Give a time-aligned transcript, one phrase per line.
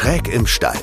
[0.00, 0.78] Schräg im Stall,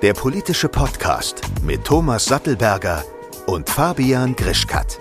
[0.00, 3.02] der politische Podcast mit Thomas Sattelberger
[3.46, 5.00] und Fabian Grischkat.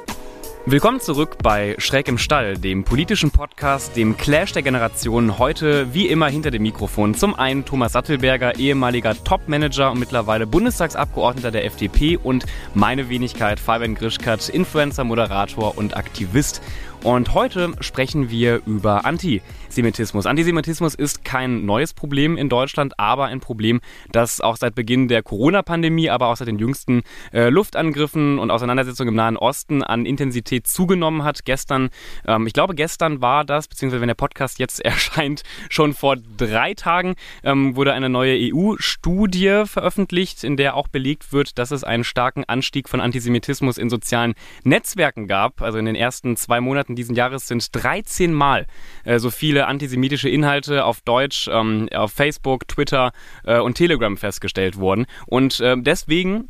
[0.65, 5.37] Willkommen zurück bei Schräg im Stall, dem politischen Podcast, dem Clash der Generationen.
[5.37, 7.13] Heute wie immer hinter dem Mikrofon.
[7.13, 13.93] Zum einen Thomas Sattelberger, ehemaliger Top-Manager und mittlerweile Bundestagsabgeordneter der FDP und meine Wenigkeit Fabian
[13.93, 16.61] Grischkat, Influencer, Moderator und Aktivist.
[17.03, 20.25] Und heute sprechen wir über Antisemitismus.
[20.25, 23.79] Antisemitismus ist kein neues Problem in Deutschland, aber ein Problem,
[24.11, 29.09] das auch seit Beginn der Corona-Pandemie, aber auch seit den jüngsten äh, Luftangriffen und Auseinandersetzungen
[29.09, 31.45] im Nahen Osten an Intensität zugenommen hat.
[31.45, 31.89] Gestern,
[32.27, 36.73] ähm, ich glaube gestern war das, beziehungsweise wenn der Podcast jetzt erscheint, schon vor drei
[36.73, 42.03] Tagen ähm, wurde eine neue EU-Studie veröffentlicht, in der auch belegt wird, dass es einen
[42.03, 44.33] starken Anstieg von Antisemitismus in sozialen
[44.65, 45.61] Netzwerken gab.
[45.61, 48.65] Also in den ersten zwei Monaten Monaten diesen Jahres sind 13 Mal
[49.05, 53.11] äh, so viele antisemitische Inhalte auf Deutsch ähm, auf Facebook, Twitter
[53.45, 55.05] äh, und Telegram festgestellt worden.
[55.27, 56.49] Und äh, deswegen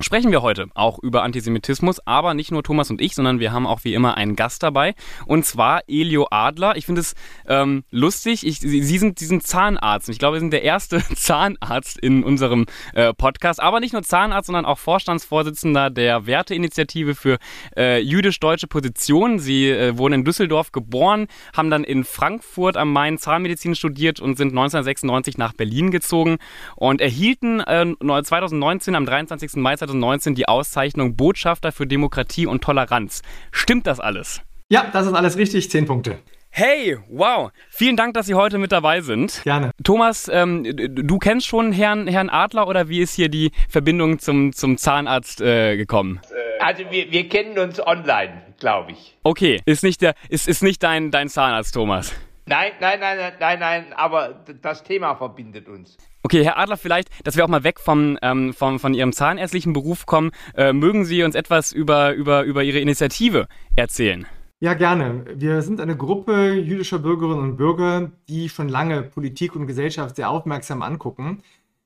[0.00, 3.66] sprechen wir heute auch über Antisemitismus, aber nicht nur Thomas und ich, sondern wir haben
[3.66, 4.94] auch wie immer einen Gast dabei
[5.26, 6.76] und zwar Elio Adler.
[6.76, 7.14] Ich finde es
[7.46, 8.46] ähm, lustig.
[8.46, 11.98] Ich, Sie, Sie, sind, Sie sind Zahnarzt und ich glaube, Sie sind der erste Zahnarzt
[11.98, 17.38] in unserem äh, Podcast, aber nicht nur Zahnarzt, sondern auch Vorstandsvorsitzender der Werteinitiative für
[17.76, 19.38] äh, jüdisch-deutsche Positionen.
[19.38, 24.36] Sie äh, wurden in Düsseldorf geboren, haben dann in Frankfurt am Main Zahnmedizin studiert und
[24.36, 26.38] sind 1996 nach Berlin gezogen
[26.76, 29.56] und erhielten 2019 äh, am 23.
[29.56, 33.22] Mai 2019 die Auszeichnung Botschafter für Demokratie und Toleranz.
[33.50, 34.42] Stimmt das alles?
[34.68, 35.70] Ja, das ist alles richtig.
[35.70, 36.18] Zehn Punkte.
[36.52, 37.50] Hey, wow.
[37.68, 39.42] Vielen Dank, dass Sie heute mit dabei sind.
[39.44, 39.70] Gerne.
[39.84, 44.52] Thomas, ähm, du kennst schon Herrn, Herrn Adler oder wie ist hier die Verbindung zum,
[44.52, 46.20] zum Zahnarzt äh, gekommen?
[46.60, 49.16] Also wir, wir kennen uns online, glaube ich.
[49.22, 52.12] Okay, ist nicht, der, ist, ist nicht dein, dein Zahnarzt, Thomas?
[52.46, 55.96] Nein, nein, nein, nein, nein, nein, aber das Thema verbindet uns.
[56.22, 59.72] Okay, Herr Adler, vielleicht, dass wir auch mal weg vom, ähm, vom, von Ihrem zahnärztlichen
[59.72, 64.26] Beruf kommen, äh, mögen Sie uns etwas über, über, über Ihre Initiative erzählen?
[64.62, 65.24] Ja, gerne.
[65.34, 70.28] Wir sind eine Gruppe jüdischer Bürgerinnen und Bürger, die schon lange Politik und Gesellschaft sehr
[70.28, 71.42] aufmerksam angucken,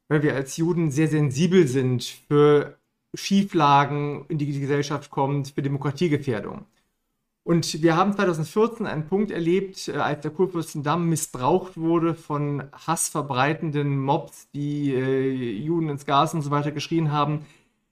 [0.09, 2.77] weil wir als Juden sehr sensibel sind für
[3.15, 6.67] Schieflagen, in die die Gesellschaft kommt, für Demokratiegefährdung.
[7.45, 14.03] Und wir haben 2014 einen Punkt erlebt, äh, als der Kurfürstendamm missbraucht wurde von hassverbreitenden
[14.03, 17.45] Mobs, die äh, Juden ins Gas und so weiter geschrien haben,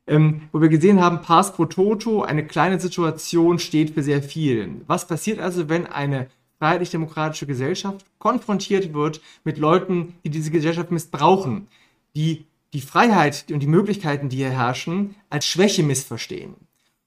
[0.06, 4.80] ähm, wo wir gesehen haben, Pars pro Toto, eine kleine Situation steht für sehr viel.
[4.86, 11.68] Was passiert also, wenn eine freiheitlich-demokratische Gesellschaft konfrontiert wird mit Leuten, die diese Gesellschaft missbrauchen,
[12.16, 16.54] die die Freiheit und die Möglichkeiten, die hier herrschen, als Schwäche missverstehen?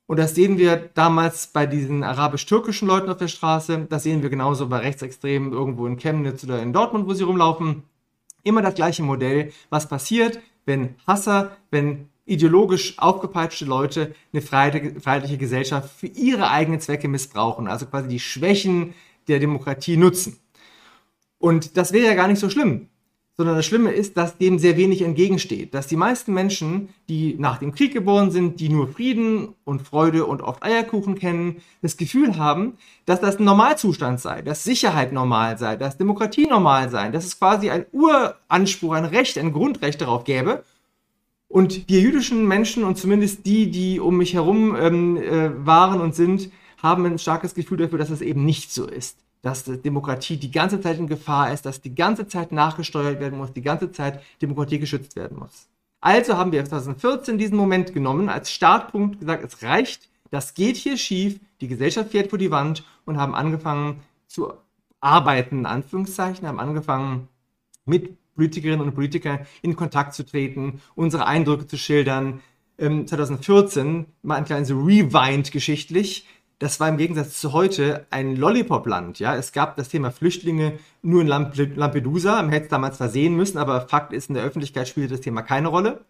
[0.08, 3.88] Und das sehen wir damals bei diesen arabisch-türkischen Leuten auf der Straße.
[3.90, 7.84] Das sehen wir genauso bei Rechtsextremen irgendwo in Chemnitz oder in Dortmund, wo sie rumlaufen.
[8.44, 9.52] Immer das gleiche Modell.
[9.70, 17.08] Was passiert, wenn Hasser, wenn ideologisch aufgepeitschte Leute eine freiheitliche Gesellschaft für ihre eigenen Zwecke
[17.08, 18.94] missbrauchen, also quasi die Schwächen
[19.28, 20.40] der Demokratie nutzen.
[21.38, 22.90] Und das wäre ja gar nicht so schlimm,
[23.38, 25.74] sondern das Schlimme ist, dass dem sehr wenig entgegensteht.
[25.74, 30.26] Dass die meisten Menschen, die nach dem Krieg geboren sind, die nur Frieden und Freude
[30.26, 35.58] und oft Eierkuchen kennen, das Gefühl haben, dass das ein Normalzustand sei, dass Sicherheit normal
[35.58, 40.24] sei, dass Demokratie normal sei, dass es quasi ein Uranspruch, ein Recht, ein Grundrecht darauf
[40.24, 40.64] gäbe.
[41.50, 46.16] Und wir jüdischen Menschen und zumindest die, die um mich herum ähm, äh, waren und
[46.16, 50.50] sind, haben ein starkes Gefühl dafür, dass es eben nicht so ist dass Demokratie die
[50.50, 54.24] ganze Zeit in Gefahr ist, dass die ganze Zeit nachgesteuert werden muss, die ganze Zeit
[54.42, 55.68] Demokratie geschützt werden muss.
[56.02, 60.98] Also haben wir 2014 diesen Moment genommen, als Startpunkt gesagt, es reicht, das geht hier
[60.98, 64.52] schief, die Gesellschaft fährt vor die Wand und haben angefangen zu
[65.00, 67.28] arbeiten, in Anführungszeichen, haben angefangen
[67.86, 72.42] mit Politikerinnen und Politikern in Kontakt zu treten, unsere Eindrücke zu schildern.
[72.80, 76.26] 2014 ähm, mal ein kleines Rewind geschichtlich
[76.60, 79.20] das war im Gegensatz zu heute ein Lollipop-Land.
[79.20, 79.36] Ja?
[79.36, 82.42] Es gab das Thema Flüchtlinge nur in Lampedusa.
[82.42, 85.22] Man hätte es damals zwar sehen müssen, aber Fakt ist, in der Öffentlichkeit spielte das
[85.22, 86.06] Thema keine Rolle.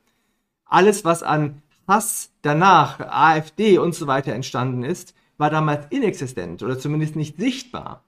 [0.65, 6.80] Alles, was an Hass danach, AfD und so weiter entstanden ist, war damals inexistent oder
[6.80, 8.03] zumindest nicht sichtbar.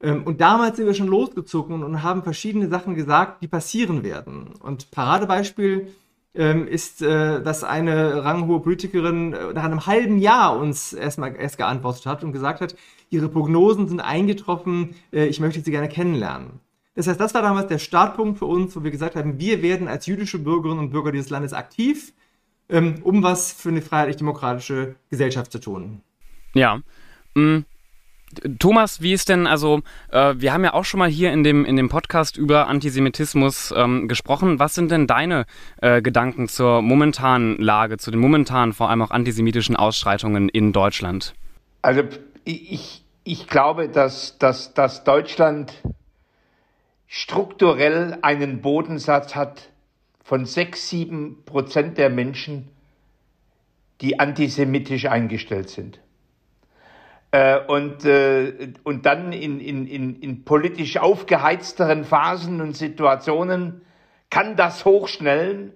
[0.00, 4.54] Ähm, und damals sind wir schon losgezogen und haben verschiedene Sachen gesagt, die passieren werden.
[4.60, 5.88] Und Paradebeispiel
[6.36, 11.58] ähm, ist, äh, dass eine ranghohe Politikerin äh, nach einem halben Jahr uns erstmal erst
[11.58, 12.76] geantwortet hat und gesagt hat,
[13.10, 16.60] ihre Prognosen sind eingetroffen, äh, ich möchte sie gerne kennenlernen.
[16.94, 19.86] Das heißt, das war damals der Startpunkt für uns, wo wir gesagt haben, wir werden
[19.86, 22.14] als jüdische Bürgerinnen und Bürger dieses Landes aktiv,
[22.68, 26.00] ähm, um was für eine freiheitlich-demokratische Gesellschaft zu tun.
[26.54, 26.80] Ja.
[27.34, 27.60] Mm.
[28.58, 31.64] Thomas, wie ist denn, also äh, wir haben ja auch schon mal hier in dem,
[31.64, 34.58] in dem Podcast über Antisemitismus ähm, gesprochen.
[34.58, 35.46] Was sind denn deine
[35.80, 41.34] äh, Gedanken zur momentanen Lage, zu den momentanen vor allem auch antisemitischen Ausschreitungen in Deutschland?
[41.82, 42.02] Also
[42.44, 45.72] ich, ich glaube, dass, dass, dass Deutschland
[47.06, 49.70] strukturell einen Bodensatz hat
[50.22, 52.68] von sechs, sieben Prozent der Menschen,
[54.00, 56.00] die antisemitisch eingestellt sind.
[57.32, 63.82] Äh, und, äh, und dann in, in, in, in politisch aufgeheizteren Phasen und Situationen
[64.30, 65.72] kann das hochschnellen.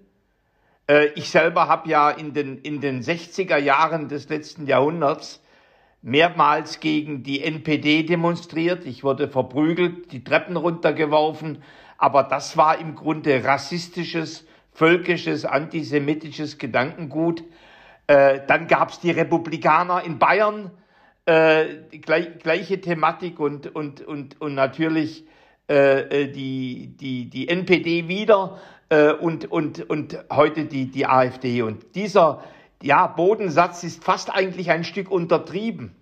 [0.88, 5.42] Äh, ich selber habe ja in den, in den 60er Jahren des letzten Jahrhunderts
[6.02, 8.86] mehrmals gegen die NPD demonstriert.
[8.86, 11.62] Ich wurde verprügelt, die Treppen runtergeworfen.
[11.98, 17.44] Aber das war im Grunde rassistisches, völkisches, antisemitisches Gedankengut.
[18.06, 20.70] Äh, dann es die Republikaner in Bayern,
[21.26, 21.66] äh,
[22.00, 25.24] gleich, gleiche Thematik und, und, und, und natürlich
[25.68, 28.58] äh, äh die, die, die NPD wieder
[28.88, 31.62] äh, und, und, und heute die, die AfD.
[31.62, 32.44] Und dieser
[32.82, 35.94] ja, Bodensatz ist fast eigentlich ein Stück untertrieben.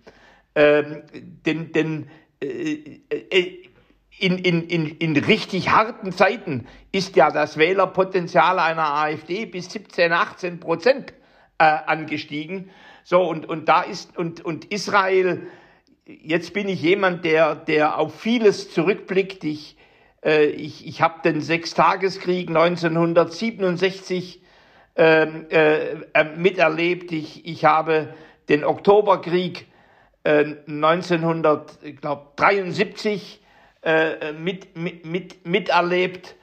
[0.55, 1.03] Ähm,
[1.45, 2.09] denn denn
[2.41, 3.69] äh, äh,
[4.17, 10.11] in, in, in, in richtig harten Zeiten ist ja das Wählerpotenzial einer AfD bis 17,
[10.11, 11.13] 18 Prozent
[11.57, 12.69] angestiegen.
[13.03, 15.47] So, und, und da ist, und, und Israel,
[16.05, 19.43] jetzt bin ich jemand, der, der auf vieles zurückblickt.
[19.43, 19.77] Ich,
[20.23, 24.41] äh, ich, ich habe den Sechstageskrieg 1967
[24.95, 27.11] ähm, äh, äh, miterlebt.
[27.11, 28.13] Ich, ich habe
[28.49, 29.65] den Oktoberkrieg
[30.23, 33.41] äh, 1973
[33.81, 36.35] äh, mit, mit, mit, miterlebt.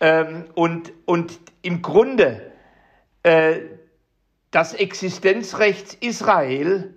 [0.00, 2.52] Ähm, und, und im Grunde
[4.50, 6.94] das Existenzrecht Israel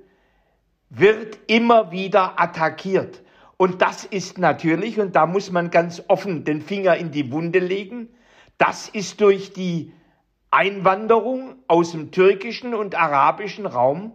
[0.89, 3.21] wird immer wieder attackiert.
[3.57, 7.59] Und das ist natürlich, und da muss man ganz offen den Finger in die Wunde
[7.59, 8.09] legen,
[8.57, 9.93] das ist durch die
[10.49, 14.13] Einwanderung aus dem türkischen und arabischen Raum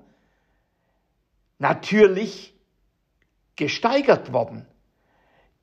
[1.59, 2.55] natürlich
[3.56, 4.67] gesteigert worden.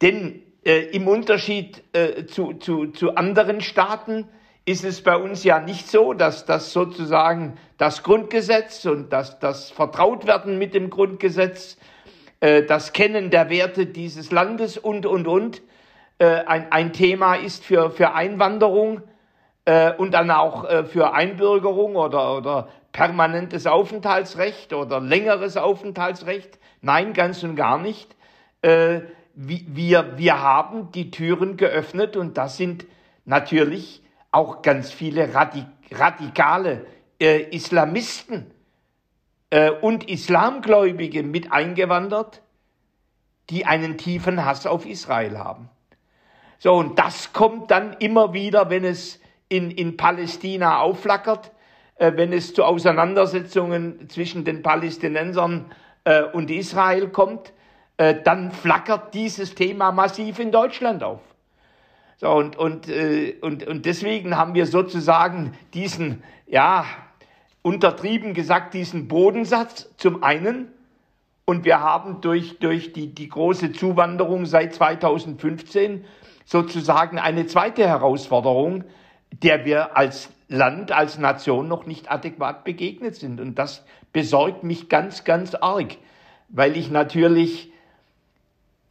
[0.02, 4.28] Denn äh, im Unterschied äh, zu, zu, zu anderen Staaten
[4.66, 9.72] ist es bei uns ja nicht so, dass das sozusagen das Grundgesetz und das, das
[9.72, 11.78] Vertrautwerden mit dem Grundgesetz,
[12.40, 15.62] äh, das Kennen der Werte dieses Landes und, und, und
[16.20, 19.02] äh, ein, ein Thema ist für, für Einwanderung
[19.66, 26.58] äh, und dann auch äh, für Einbürgerung oder, oder permanentes Aufenthaltsrecht oder längeres Aufenthaltsrecht.
[26.82, 28.16] Nein, ganz und gar nicht.
[28.62, 29.02] Äh,
[29.36, 32.86] wir, wir haben die Türen geöffnet und das sind
[33.26, 34.03] natürlich
[34.34, 36.86] auch ganz viele Radik radikale
[37.20, 38.52] äh, Islamisten
[39.52, 42.42] äh, und Islamgläubige mit eingewandert,
[43.50, 45.70] die einen tiefen Hass auf Israel haben.
[46.58, 49.20] So, und das kommt dann immer wieder, wenn es
[49.50, 51.52] in, in Palästina aufflackert,
[51.96, 55.72] äh, wenn es zu Auseinandersetzungen zwischen den Palästinensern
[56.06, 57.54] äh, und Israel kommt,
[57.98, 61.22] äh, dann flackert dieses Thema massiv in Deutschland auf.
[62.18, 66.86] So, und, und, äh, und, und deswegen haben wir sozusagen diesen, ja,
[67.62, 70.68] untertrieben gesagt, diesen Bodensatz zum einen.
[71.46, 76.06] Und wir haben durch, durch die, die große Zuwanderung seit 2015
[76.46, 78.84] sozusagen eine zweite Herausforderung,
[79.32, 83.42] der wir als Land, als Nation noch nicht adäquat begegnet sind.
[83.42, 85.98] Und das besorgt mich ganz, ganz arg,
[86.50, 87.72] weil ich natürlich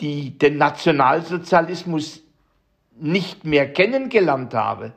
[0.00, 2.22] die, den Nationalsozialismus
[2.99, 4.92] nicht mehr kennengelernt habe,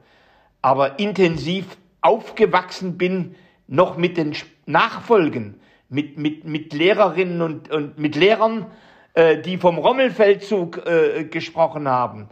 [0.61, 3.35] aber intensiv aufgewachsen bin,
[3.67, 4.35] noch mit den
[4.65, 5.59] Nachfolgen,
[5.89, 8.67] mit, mit, mit Lehrerinnen und, und mit Lehrern,
[9.13, 12.29] äh, die vom Rommelfeldzug äh, gesprochen haben,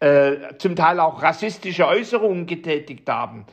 [0.00, 3.46] äh, zum Teil auch rassistische Äußerungen getätigt haben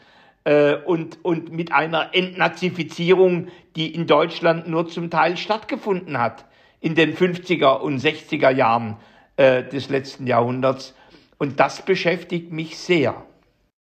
[0.44, 6.46] äh, und, und mit einer Entnazifizierung, die in Deutschland nur zum Teil stattgefunden hat
[6.82, 8.98] in den 50er und 60er Jahren
[9.38, 10.94] äh, des letzten Jahrhunderts.
[11.38, 13.26] Und das beschäftigt mich sehr.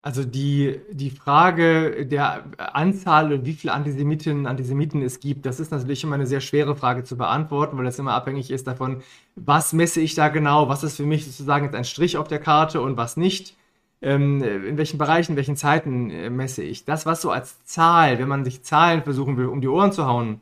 [0.04, 5.60] Also die, die Frage der Anzahl und wie viele Antisemitinnen und Antisemiten es gibt, das
[5.60, 9.02] ist natürlich immer eine sehr schwere Frage zu beantworten, weil das immer abhängig ist davon,
[9.36, 12.40] was messe ich da genau, was ist für mich sozusagen jetzt ein Strich auf der
[12.40, 13.56] Karte und was nicht.
[14.00, 16.84] Ähm, in welchen Bereichen, in welchen Zeiten äh, messe ich.
[16.84, 20.06] Das, was so als Zahl, wenn man sich Zahlen versuchen will, um die Ohren zu
[20.06, 20.40] hauen,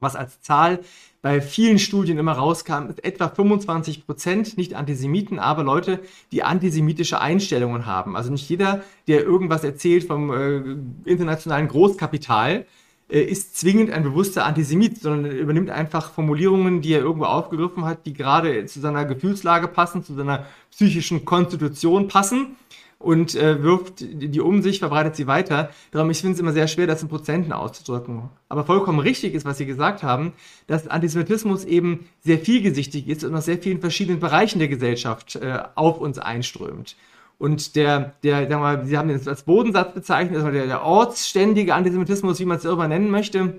[0.00, 0.80] was als Zahl
[1.22, 6.00] bei vielen Studien immer rauskam, etwa 25 Prozent nicht Antisemiten, aber Leute,
[6.32, 8.16] die antisemitische Einstellungen haben.
[8.16, 12.64] Also nicht jeder, der irgendwas erzählt vom äh, internationalen Großkapital,
[13.10, 18.06] äh, ist zwingend ein bewusster Antisemit, sondern übernimmt einfach Formulierungen, die er irgendwo aufgegriffen hat,
[18.06, 22.56] die gerade zu seiner Gefühlslage passen, zu seiner psychischen Konstitution passen
[23.00, 25.70] und äh, wirft die um sich, verbreitet sie weiter.
[25.90, 28.28] Darum, ich finde es immer sehr schwer, das in Prozenten auszudrücken.
[28.50, 30.34] Aber vollkommen richtig ist, was Sie gesagt haben,
[30.66, 35.62] dass Antisemitismus eben sehr vielgesichtig ist und aus sehr vielen verschiedenen Bereichen der Gesellschaft äh,
[35.76, 36.94] auf uns einströmt.
[37.38, 40.84] Und der, der, sagen wir mal, Sie haben den als Bodensatz bezeichnet, also der, der
[40.84, 43.54] ortsständige Antisemitismus, wie man es irgendwann nennen möchte,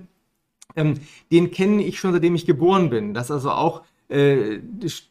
[0.75, 0.99] ähm,
[1.31, 3.15] den kenne ich schon seitdem ich geboren bin.
[3.15, 4.59] Dass also auch äh,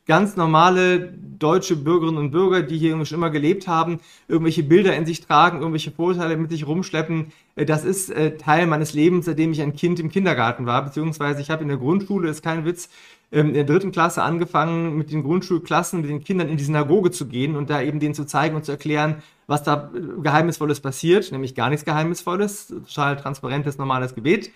[0.07, 5.07] ganz normale deutsche Bürgerinnen und Bürger, die hier schon immer gelebt haben, irgendwelche Bilder in
[5.07, 7.33] sich tragen, irgendwelche Vorteile mit sich rumschleppen.
[7.57, 11.41] Äh, das ist äh, Teil meines Lebens, seitdem ich ein Kind im Kindergarten war, beziehungsweise
[11.41, 12.91] ich habe in der Grundschule, ist kein Witz,
[13.33, 17.11] ähm, in der dritten Klasse angefangen, mit den Grundschulklassen, mit den Kindern in die Synagoge
[17.11, 20.81] zu gehen und da eben denen zu zeigen und zu erklären, was da äh, Geheimnisvolles
[20.81, 24.51] passiert, nämlich gar nichts Geheimnisvolles, total transparentes, normales Gebet.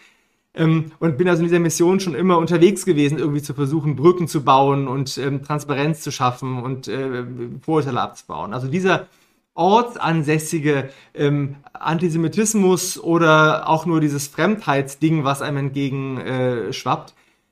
[0.55, 4.29] Ähm, und bin also in dieser Mission schon immer unterwegs gewesen, irgendwie zu versuchen, Brücken
[4.29, 7.25] zu bauen und ähm, Transparenz zu schaffen und äh,
[7.61, 8.55] Vorurteile abzubauen.
[8.55, 9.07] Also dieser
[9.55, 16.71] ortsansässige ähm, Antisemitismus oder auch nur dieses Fremdheitsding, was einem entgegen äh,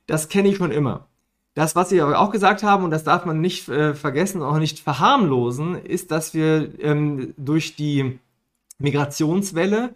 [0.05, 1.07] das kenne ich schon immer.
[1.55, 4.57] Das, was Sie aber auch gesagt haben, und das darf man nicht äh, vergessen, auch
[4.57, 8.19] nicht verharmlosen, ist, dass wir ähm, durch die
[8.79, 9.93] Migrationswelle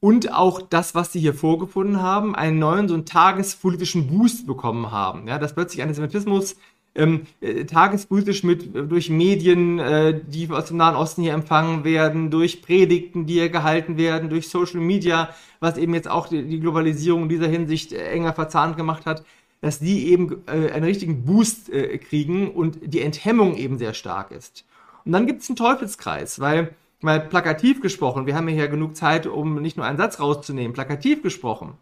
[0.00, 4.90] und auch das, was Sie hier vorgefunden haben, einen neuen, so einen tagespolitischen Boost bekommen
[4.90, 5.28] haben.
[5.28, 6.56] Ja, dass plötzlich Antisemitismus
[6.94, 11.84] ähm, äh, tagespolitisch mit äh, durch Medien, äh, die aus dem Nahen Osten hier empfangen
[11.84, 15.30] werden, durch Predigten, die hier gehalten werden, durch Social Media,
[15.60, 19.24] was eben jetzt auch die, die Globalisierung in dieser Hinsicht äh, enger verzahnt gemacht hat,
[19.60, 24.32] dass die eben äh, einen richtigen Boost äh, kriegen und die Enthemmung eben sehr stark
[24.32, 24.64] ist.
[25.04, 29.26] Und dann gibt es einen Teufelskreis, weil mal plakativ gesprochen, wir haben ja genug Zeit,
[29.26, 31.74] um nicht nur einen Satz rauszunehmen, plakativ gesprochen,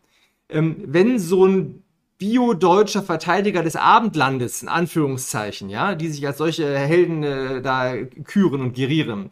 [0.48, 1.82] ähm, wenn so ein
[2.18, 8.60] bio-deutscher Verteidiger des Abendlandes, in Anführungszeichen, ja, die sich als solche Helden äh, da küren
[8.60, 9.30] und gerieren,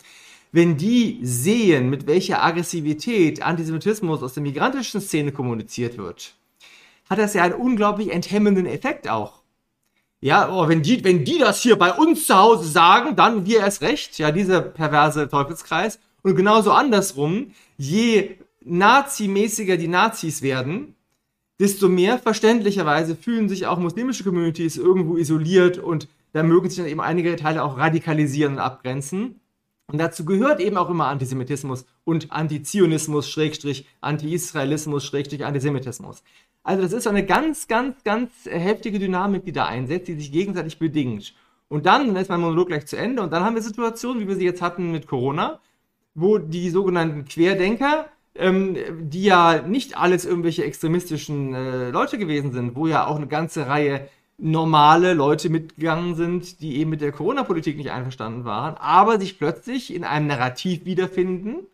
[0.53, 6.35] wenn die sehen, mit welcher Aggressivität Antisemitismus aus der migrantischen Szene kommuniziert wird,
[7.11, 9.43] hat das ja einen unglaublich enthemmenden Effekt auch.
[10.21, 13.61] Ja, oh, wenn die, wenn die das hier bei uns zu Hause sagen, dann wir
[13.61, 14.19] erst recht.
[14.19, 15.99] Ja, dieser perverse Teufelskreis.
[16.23, 20.97] Und genauso andersrum, je nazimäßiger die Nazis werden,
[21.61, 26.89] desto mehr verständlicherweise fühlen sich auch muslimische Communities irgendwo isoliert und da mögen sich dann
[26.89, 29.41] eben einige Teile auch radikalisieren und abgrenzen.
[29.89, 36.25] Und dazu gehört eben auch immer Antisemitismus und Antizionismus, Schrägstrich, Anti-Israelismus, Schrägstrich, Antisemitismus.
[36.65, 40.81] Also das ist eine ganz, ganz, ganz heftige Dynamik, die da einsetzt, die sich gegenseitig
[40.81, 41.35] bedingt.
[41.69, 44.29] Und dann, dann ist mein Monolog gleich zu Ende, und dann haben wir Situationen, wie
[44.29, 45.61] wir sie jetzt hatten mit Corona,
[46.15, 52.75] wo die sogenannten Querdenker, ähm, die ja nicht alles irgendwelche extremistischen äh, Leute gewesen sind,
[52.75, 57.77] wo ja auch eine ganze Reihe normale Leute mitgegangen sind, die eben mit der Corona-Politik
[57.77, 61.67] nicht einverstanden waren, aber sich plötzlich in einem Narrativ wiederfinden,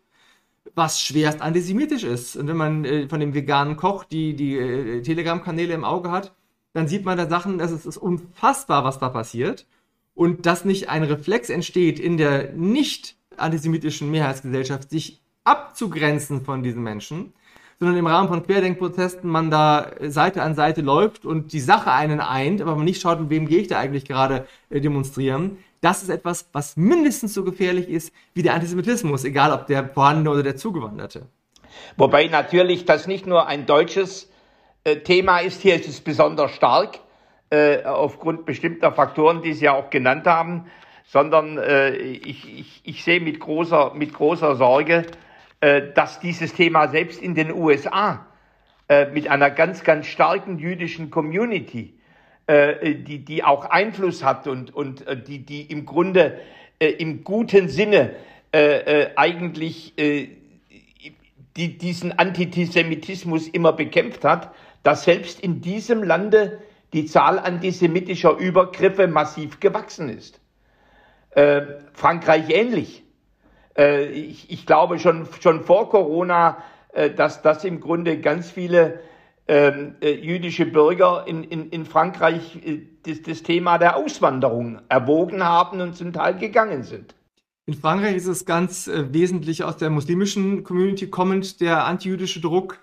[0.75, 2.35] was schwerst antisemitisch ist.
[2.35, 6.33] Und wenn man äh, von dem veganen Koch die, die äh, Telegram-Kanäle im Auge hat,
[6.73, 9.67] dann sieht man da Sachen, es ist unfassbar, was da passiert.
[10.15, 16.83] Und dass nicht ein Reflex entsteht in der nicht antisemitischen Mehrheitsgesellschaft, sich abzugrenzen von diesen
[16.83, 17.33] Menschen,
[17.79, 22.19] sondern im Rahmen von Querdenkprotesten man da Seite an Seite läuft und die Sache einen
[22.19, 26.01] eint, aber man nicht schaut, mit wem gehe ich da eigentlich gerade äh, demonstrieren, das
[26.01, 30.43] ist etwas, was mindestens so gefährlich ist wie der Antisemitismus, egal ob der vorhandene oder
[30.43, 31.27] der zugewanderte.
[31.97, 34.31] Wobei natürlich das nicht nur ein deutsches
[34.83, 36.99] äh, Thema ist, hier ist es besonders stark,
[37.49, 40.65] äh, aufgrund bestimmter Faktoren, die Sie ja auch genannt haben,
[41.05, 41.59] sondern
[41.93, 45.05] ich, ich, ich sehe mit großer, mit großer Sorge,
[45.95, 48.25] dass dieses Thema selbst in den USA
[48.89, 51.93] äh, mit einer ganz, ganz starken jüdischen Community
[52.47, 56.39] äh, die, die auch Einfluss hat und, und äh, die, die im Grunde
[56.79, 58.11] äh, im guten Sinne
[58.53, 60.27] äh, äh, eigentlich äh,
[61.55, 64.53] die, diesen Antisemitismus immer bekämpft hat,
[64.83, 66.59] dass selbst in diesem Lande
[66.91, 70.41] die Zahl antisemitischer Übergriffe massiv gewachsen ist.
[71.31, 71.61] Äh,
[71.93, 73.02] Frankreich ähnlich.
[73.77, 76.57] Äh, ich, ich glaube schon, schon vor Corona,
[76.93, 78.99] äh, dass das im Grunde ganz viele
[79.47, 85.43] ähm, äh, jüdische Bürger in, in, in Frankreich äh, das, das Thema der Auswanderung erwogen
[85.43, 87.15] haben und zum Teil gegangen sind.
[87.65, 92.79] In Frankreich ist es ganz äh, wesentlich aus der muslimischen Community kommend, der antijüdische Druck.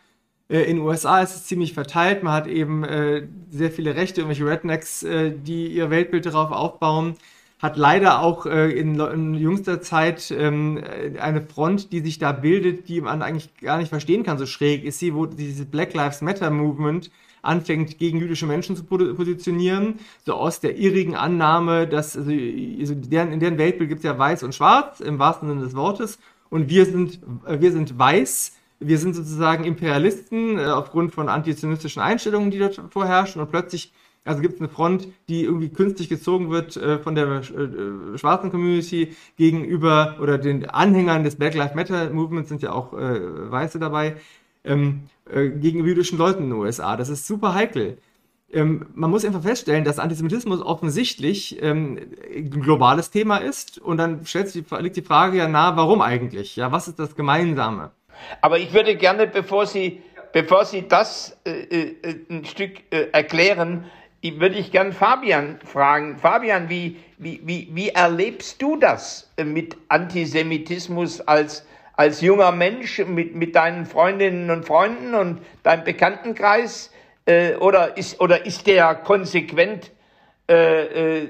[0.49, 2.25] In den USA ist es ziemlich verteilt.
[2.25, 7.15] Man hat eben äh, sehr viele Rechte, irgendwelche Rednecks, äh, die ihr Weltbild darauf aufbauen.
[7.61, 10.83] Hat leider auch äh, in, in, jüngster Zeit ähm,
[11.21, 14.85] eine Front, die sich da bildet, die man eigentlich gar nicht verstehen kann, so schräg
[14.85, 17.11] ist sie, wo dieses Black Lives Matter Movement
[17.43, 23.33] anfängt, gegen jüdische Menschen zu positionieren, so aus der irrigen Annahme, dass also, also deren,
[23.33, 26.69] in deren Weltbild gibt es ja weiß und schwarz, im wahrsten Sinne des Wortes, und
[26.69, 32.51] wir sind, äh, wir sind weiß, wir sind sozusagen Imperialisten äh, aufgrund von antizionistischen Einstellungen,
[32.51, 33.93] die dort vorherrschen, und plötzlich
[34.25, 38.51] also gibt es eine Front, die irgendwie künstlich gezogen wird äh, von der äh, schwarzen
[38.51, 43.79] Community gegenüber oder den Anhängern des Black Lives Matter Movements sind ja auch äh, Weiße
[43.79, 44.17] dabei,
[44.65, 46.97] ähm, äh, gegenüber jüdischen Leuten in den USA.
[46.97, 47.99] Das ist super heikel.
[48.53, 51.99] Ähm, man muss einfach feststellen, dass Antisemitismus offensichtlich ähm,
[52.35, 56.57] ein globales Thema ist und dann stellt sich liegt die Frage ja nahe, warum eigentlich?
[56.57, 57.93] Ja, was ist das Gemeinsame?
[58.41, 63.85] Aber ich würde gerne, bevor Sie, bevor Sie das äh, äh, ein Stück äh, erklären,
[64.23, 66.19] würde ich gern Fabian fragen.
[66.19, 72.99] Fabian, wie, wie, wie, wie erlebst du das äh, mit Antisemitismus als, als junger Mensch,
[72.99, 76.93] mit, mit deinen Freundinnen und Freunden und deinem Bekanntenkreis?
[77.25, 79.91] Äh, oder, ist, oder ist der konsequent
[80.49, 81.29] äh, äh,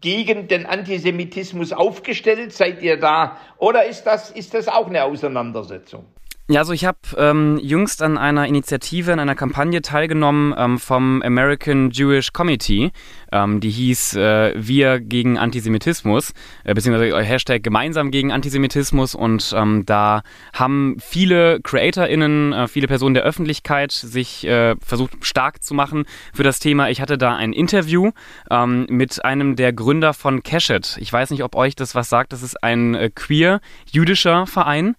[0.00, 2.52] gegen den Antisemitismus aufgestellt?
[2.52, 3.38] Seid ihr da?
[3.58, 6.06] Oder ist das, ist das auch eine Auseinandersetzung?
[6.48, 11.20] Ja, also ich habe ähm, jüngst an einer Initiative, an einer Kampagne teilgenommen ähm, vom
[11.22, 12.92] American Jewish Committee,
[13.32, 19.84] ähm, die hieß äh, Wir gegen Antisemitismus, äh, beziehungsweise Hashtag gemeinsam gegen Antisemitismus und ähm,
[19.86, 20.22] da
[20.52, 26.44] haben viele CreatorInnen, äh, viele Personen der Öffentlichkeit sich äh, versucht stark zu machen für
[26.44, 26.90] das Thema.
[26.90, 28.12] Ich hatte da ein Interview
[28.52, 30.96] ähm, mit einem der Gründer von Keshet.
[31.00, 34.94] Ich weiß nicht, ob euch das was sagt, das ist ein äh, queer-jüdischer Verein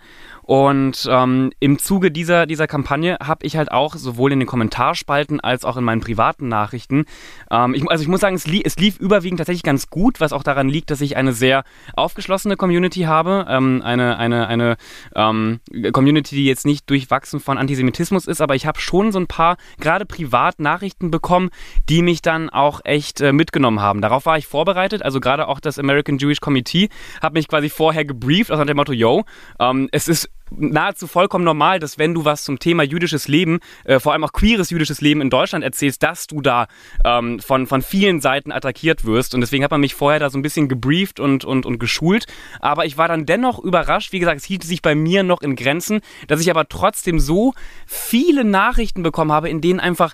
[0.48, 5.42] und ähm, im Zuge dieser, dieser Kampagne habe ich halt auch sowohl in den Kommentarspalten
[5.42, 7.04] als auch in meinen privaten Nachrichten,
[7.52, 10.32] ähm, ich, also ich muss sagen, es, li es, lief überwiegend tatsächlich ganz gut, was
[10.32, 11.66] auch daran liegt, dass ich eine sehr
[11.98, 13.46] aufgeschlossene Community habe.
[13.50, 14.78] Ähm, eine eine, eine
[15.16, 15.60] ähm,
[15.92, 19.58] Community, die jetzt nicht durchwachsen von Antisemitismus ist, aber ich habe schon so ein paar,
[19.82, 21.50] gerade privat Nachrichten bekommen,
[21.90, 24.00] die mich dann auch echt äh, mitgenommen haben.
[24.00, 26.88] Darauf war ich vorbereitet, also gerade auch das American Jewish Committee
[27.22, 29.26] hat mich quasi vorher gebrieft, also nach dem Motto, yo,
[29.60, 34.00] ähm, es ist nahezu vollkommen normal, dass wenn du was zum Thema jüdisches Leben, äh,
[34.00, 36.68] vor allem auch queeres jüdisches Leben in Deutschland erzählst, dass du da
[37.06, 39.36] ähm, von, von vielen Seiten attackiert wirst.
[39.36, 42.26] Und deswegen hat man mich vorher da so ein bisschen gebrieft und, und, und geschult.
[42.60, 44.12] Aber ich war dann dennoch überrascht.
[44.14, 47.54] Wie gesagt, es hielt sich bei mir noch in Grenzen, dass ich aber trotzdem so
[47.86, 50.14] viele Nachrichten bekommen habe, in denen einfach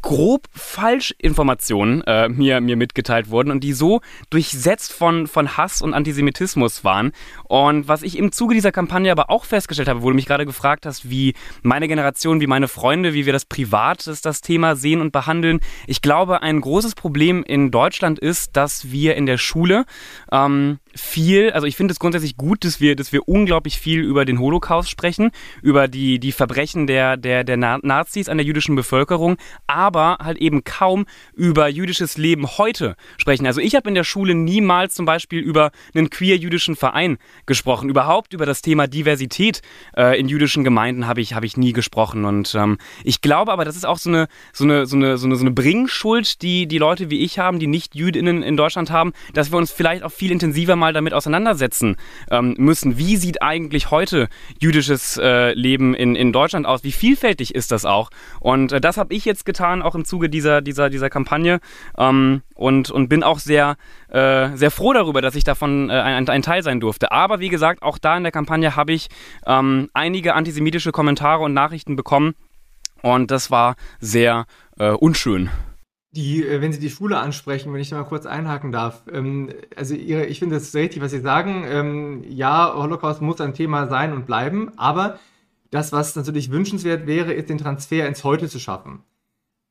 [0.00, 5.94] grob Falschinformationen äh, mir, mir mitgeteilt wurden und die so durchsetzt von, von Hass und
[5.94, 7.12] Antisemitismus waren.
[7.44, 10.26] Und was ich im Zuge dieser Kampagne aber auch festgestellt festgestellt habe, wo du mich
[10.26, 14.40] gerade gefragt hast, wie meine Generation, wie meine Freunde, wie wir das privat das, das
[14.40, 15.60] Thema sehen und behandeln.
[15.86, 19.84] Ich glaube, ein großes Problem in Deutschland ist, dass wir in der Schule
[20.30, 24.24] ähm, viel, also ich finde es grundsätzlich gut, dass wir, dass wir unglaublich viel über
[24.24, 25.30] den Holocaust sprechen,
[25.62, 30.64] über die, die Verbrechen der, der, der Nazis an der jüdischen Bevölkerung, aber halt eben
[30.64, 33.46] kaum über jüdisches Leben heute sprechen.
[33.46, 37.88] Also ich habe in der Schule niemals zum Beispiel über einen queer-jüdischen Verein gesprochen.
[37.88, 39.62] Überhaupt über das Thema Diversität
[39.96, 42.24] äh, in jüdischen Gemeinden habe ich, hab ich nie gesprochen.
[42.24, 45.26] Und ähm, ich glaube aber, das ist auch so eine, so eine, so eine, so
[45.26, 48.90] eine, so eine Bringschuld, die die Leute wie ich haben, die nicht Jüdinnen in Deutschland
[48.90, 51.96] haben, dass wir uns vielleicht auch viel intensiver mal mal damit auseinandersetzen
[52.30, 52.98] ähm, müssen.
[52.98, 54.28] Wie sieht eigentlich heute
[54.60, 56.84] jüdisches äh, Leben in, in Deutschland aus?
[56.84, 58.10] Wie vielfältig ist das auch?
[58.40, 61.60] Und äh, das habe ich jetzt getan, auch im Zuge dieser, dieser, dieser Kampagne.
[61.96, 63.76] Ähm, und, und bin auch sehr,
[64.08, 67.10] äh, sehr froh darüber, dass ich davon äh, ein, ein, Teil sein durfte.
[67.10, 69.08] Aber wie gesagt, auch da in der Kampagne habe ich
[69.46, 72.34] ähm, einige antisemitische Kommentare und Nachrichten bekommen.
[73.00, 74.44] Und das war sehr
[74.78, 75.48] äh, unschön
[76.14, 79.50] die, äh, wenn Sie die Schule ansprechen, wenn ich da mal kurz einhaken darf, ähm,
[79.76, 81.64] also ihre, ich finde das richtig, was Sie sagen.
[81.66, 85.18] Ähm, ja, Holocaust muss ein Thema sein und bleiben, aber
[85.70, 89.02] das, was natürlich wünschenswert wäre, ist den Transfer ins Heute zu schaffen.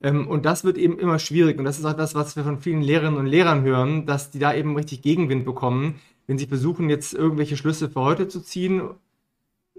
[0.01, 2.59] Ähm, und das wird eben immer schwierig und das ist auch das, was wir von
[2.59, 5.95] vielen Lehrerinnen und Lehrern hören, dass die da eben richtig Gegenwind bekommen,
[6.27, 8.81] wenn sie versuchen, jetzt irgendwelche Schlüsse für heute zu ziehen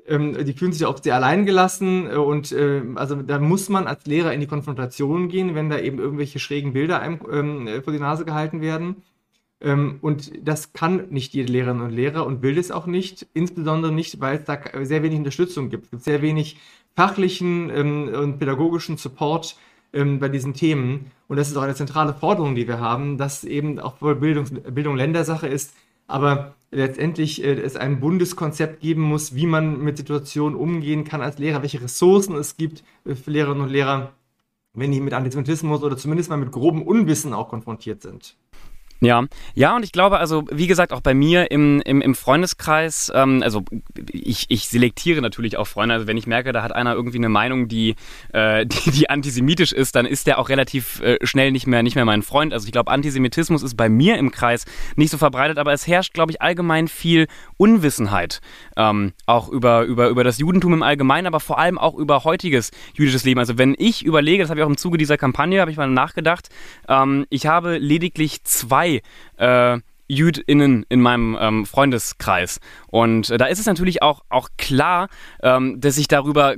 [0.07, 3.87] ähm, die fühlen sich oft sehr allein gelassen äh, und äh, also da muss man
[3.87, 7.83] als Lehrer in die Konfrontation gehen, wenn da eben irgendwelche schrägen Bilder einem ähm, äh,
[7.83, 8.97] vor die Nase gehalten werden.
[9.61, 13.93] Ähm, und das kann nicht jede Lehrerin und Lehrer und will es auch nicht, insbesondere
[13.93, 15.85] nicht, weil es da sehr wenig Unterstützung gibt.
[15.85, 16.59] Es gibt sehr wenig
[16.95, 19.57] fachlichen ähm, und pädagogischen Support
[19.95, 21.12] ähm, bei diesen Themen.
[21.29, 24.97] Und das ist auch eine zentrale Forderung, die wir haben, dass eben auch Bildung, Bildung
[24.97, 25.75] Ländersache ist,
[26.07, 31.38] aber letztendlich äh, es ein Bundeskonzept geben muss, wie man mit Situationen umgehen kann als
[31.38, 34.12] Lehrer, welche Ressourcen es gibt äh, für Lehrerinnen und Lehrer,
[34.73, 38.37] wenn die mit Antisemitismus oder zumindest mal mit grobem Unwissen auch konfrontiert sind.
[39.01, 43.13] Ja, ja, und ich glaube, also wie gesagt, auch bei mir im, im, im Freundeskreis,
[43.15, 43.65] ähm, also
[44.11, 45.95] ich, ich selektiere natürlich auch Freunde.
[45.95, 47.97] Also wenn ich merke, da hat einer irgendwie eine Meinung, die,
[48.33, 51.97] äh, die, die antisemitisch ist, dann ist der auch relativ äh, schnell nicht mehr, nicht
[51.97, 52.53] mehr mein Freund.
[52.53, 54.65] Also ich glaube, Antisemitismus ist bei mir im Kreis
[54.97, 57.27] nicht so verbreitet, aber es herrscht, glaube ich, allgemein viel
[57.57, 58.41] Unwissenheit.
[58.77, 62.71] Ähm, auch über, über, über das Judentum im Allgemeinen, aber vor allem auch über heutiges
[62.95, 63.41] jüdisches Leben.
[63.41, 65.89] Also wenn ich überlege, das habe ich auch im Zuge dieser Kampagne, habe ich mal
[65.89, 66.49] nachgedacht,
[66.89, 68.84] ähm, ich habe lediglich zwei
[69.37, 72.61] äh, JüdInnen in meinem ähm, Freundeskreis.
[72.88, 75.09] Und äh, da ist es natürlich auch, auch klar,
[75.42, 76.57] ähm, dass ich darüber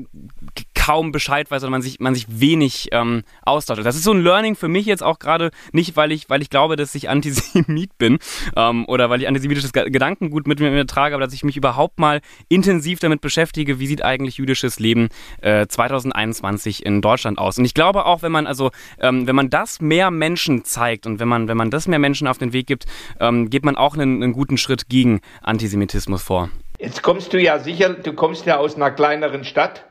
[0.87, 3.85] kaum Bescheid weiß oder man sich, man sich wenig ähm, austauscht.
[3.85, 6.49] Das ist so ein Learning für mich jetzt auch gerade, nicht weil ich, weil ich
[6.49, 8.19] glaube, dass ich Antisemit bin
[8.55, 12.21] ähm, oder weil ich antisemitisches Gedankengut mit mir trage, aber dass ich mich überhaupt mal
[12.49, 15.09] intensiv damit beschäftige, wie sieht eigentlich jüdisches Leben
[15.41, 17.59] äh, 2021 in Deutschland aus.
[17.59, 18.71] Und ich glaube auch, wenn man also,
[19.01, 22.29] ähm, wenn man das mehr Menschen zeigt und wenn man, wenn man das mehr Menschen
[22.29, 22.85] auf den Weg gibt,
[23.19, 26.49] ähm, geht man auch einen, einen guten Schritt gegen Antisemitismus vor.
[26.79, 29.85] Jetzt kommst du ja sicher, du kommst ja aus einer kleineren Stadt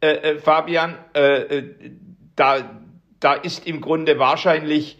[0.00, 1.74] äh, äh, Fabian, äh, äh,
[2.36, 2.70] da,
[3.20, 4.98] da ist im Grunde wahrscheinlich,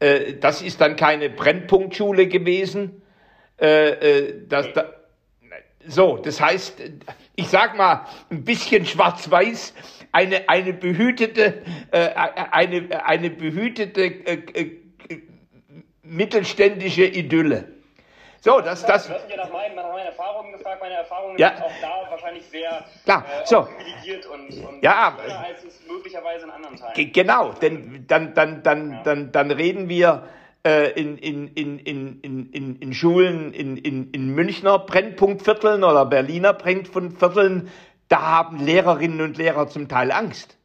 [0.00, 3.02] äh, das ist dann keine Brennpunktschule gewesen.
[3.58, 4.92] Äh, das, da,
[5.86, 6.82] so, das heißt,
[7.36, 9.74] ich sag mal, ein bisschen schwarz-weiß,
[10.12, 11.62] eine, eine behütete,
[12.50, 14.22] eine, eine behütete
[16.02, 17.79] mittelständische Idylle.
[18.42, 19.06] So, das, das.
[19.06, 20.80] Du hast mich ja nach meinen, nach meinen Erfahrungen gefragt.
[20.80, 21.50] Meine Erfahrungen ja.
[21.50, 23.24] sind auch da wahrscheinlich sehr Klar.
[23.24, 23.62] Äh, so.
[23.62, 25.14] privilegiert und, und ja,
[25.46, 27.12] als es möglicherweise in anderen Teilen.
[27.12, 29.02] Genau, denn dann, dann, dann, ja.
[29.02, 30.26] dann, dann reden wir
[30.64, 36.54] äh, in, in, in, in, in, in Schulen in, in, in Münchner Brennpunktvierteln oder Berliner
[36.54, 37.70] Brennpunktvierteln,
[38.08, 40.56] da haben Lehrerinnen und Lehrer zum Teil Angst.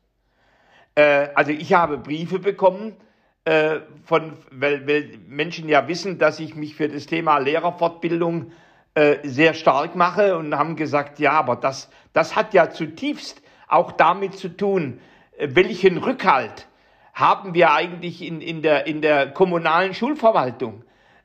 [0.96, 2.96] Äh, also ich habe Briefe bekommen,
[3.46, 8.52] äh, von, weil, weil Menschen ja wissen, dass ich mich für das Thema Lehrerfortbildung
[8.96, 13.92] äh, sehr stark mache und haben gesagt, ja, aber das, das hat ja zutiefst auch
[13.92, 15.00] damit zu tun,
[15.38, 16.68] äh, welchen Rückhalt
[17.14, 20.84] haben wir eigentlich in, in, der, in der kommunalen Schulverwaltung?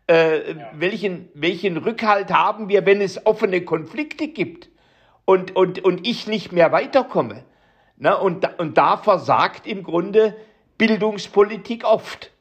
[0.09, 0.71] Äh, ja.
[0.75, 4.69] welchen, welchen Rückhalt haben wir, wenn es offene Konflikte gibt
[5.25, 7.45] und, und, und ich nicht mehr weiterkomme?
[7.97, 8.19] Ne?
[8.19, 10.35] Und, und da versagt im Grunde
[10.81, 12.33] Bildungspolitik oft.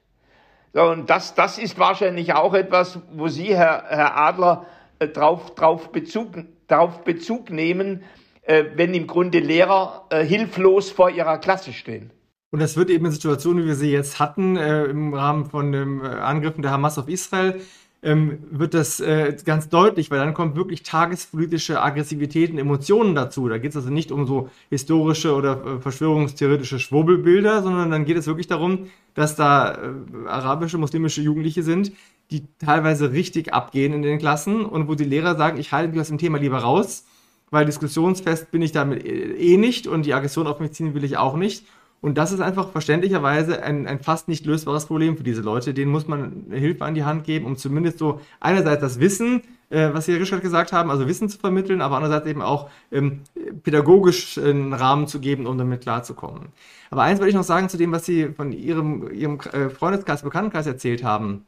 [0.71, 4.65] Und das, das ist wahrscheinlich auch etwas, wo Sie, Herr, Herr Adler,
[4.99, 6.29] äh, drauf, drauf, Bezug,
[6.69, 8.03] drauf Bezug nehmen,
[8.43, 12.11] äh, wenn im Grunde Lehrer äh, hilflos vor ihrer Klasse stehen.
[12.49, 16.01] Und das wird eben in Situationen, wie wir sie jetzt hatten, im Rahmen von den
[16.01, 17.61] Angriffen der Hamas auf Israel,
[18.01, 23.49] ähm, wird das äh, ganz deutlich, weil dann kommt wirklich tagespolitische Aggressivität und Emotionen dazu.
[23.49, 28.15] Da geht es also nicht um so historische oder äh, verschwörungstheoretische Schwurbelbilder, sondern dann geht
[28.15, 31.91] es wirklich darum, dass da äh, arabische, muslimische Jugendliche sind,
[32.31, 35.99] die teilweise richtig abgehen in den Klassen und wo die Lehrer sagen, ich halte mich
[35.99, 37.05] aus dem Thema lieber raus,
[37.51, 41.03] weil diskussionsfest bin ich damit äh, eh nicht und die Aggression auf mich ziehen will
[41.03, 41.65] ich auch nicht.
[42.01, 45.73] Und das ist einfach verständlicherweise ein, ein fast nicht lösbares Problem für diese Leute.
[45.73, 49.89] Denen muss man Hilfe an die Hand geben, um zumindest so einerseits das Wissen, äh,
[49.93, 53.21] was Sie, Herr Richard, gesagt haben, also Wissen zu vermitteln, aber andererseits eben auch ähm,
[53.63, 56.49] pädagogisch einen Rahmen zu geben, um damit klarzukommen.
[56.89, 60.23] Aber eins wollte ich noch sagen zu dem, was Sie von Ihrem, Ihrem äh, Freundeskreis,
[60.23, 61.45] Bekanntenkreis erzählt haben.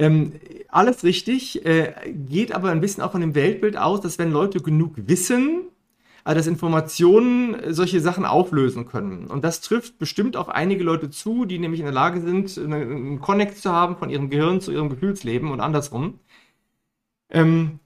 [0.00, 0.32] Ähm,
[0.68, 4.60] alles richtig, äh, geht aber ein bisschen auch von dem Weltbild aus, dass wenn Leute
[4.60, 5.68] genug wissen,
[6.24, 9.26] dass Informationen solche Sachen auflösen können.
[9.26, 13.20] Und das trifft bestimmt auf einige Leute zu, die nämlich in der Lage sind, einen
[13.20, 16.20] Connect zu haben von ihrem Gehirn zu ihrem Gefühlsleben und andersrum.
[17.28, 17.78] Ähm,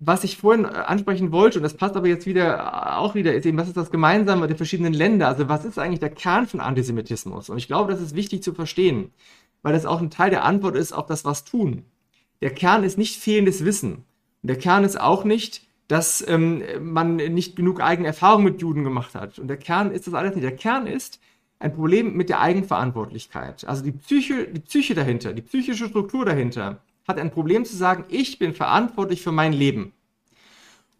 [0.00, 3.58] was ich vorhin ansprechen wollte, und das passt aber jetzt wieder auch wieder, ist eben,
[3.58, 5.28] was ist das Gemeinsame der verschiedenen Länder?
[5.28, 7.50] Also was ist eigentlich der Kern von Antisemitismus?
[7.50, 9.12] Und ich glaube, das ist wichtig zu verstehen,
[9.62, 11.84] weil das auch ein Teil der Antwort ist auf das Was tun.
[12.40, 14.04] Der Kern ist nicht fehlendes Wissen.
[14.42, 18.84] Und der Kern ist auch nicht, dass ähm, man nicht genug eigene Erfahrung mit Juden
[18.84, 19.38] gemacht hat.
[19.38, 20.44] Und der Kern ist das alles nicht.
[20.44, 21.18] Der Kern ist
[21.58, 23.66] ein Problem mit der Eigenverantwortlichkeit.
[23.66, 28.04] Also die Psyche, die Psyche dahinter, die psychische Struktur dahinter hat ein Problem zu sagen,
[28.08, 29.92] ich bin verantwortlich für mein Leben.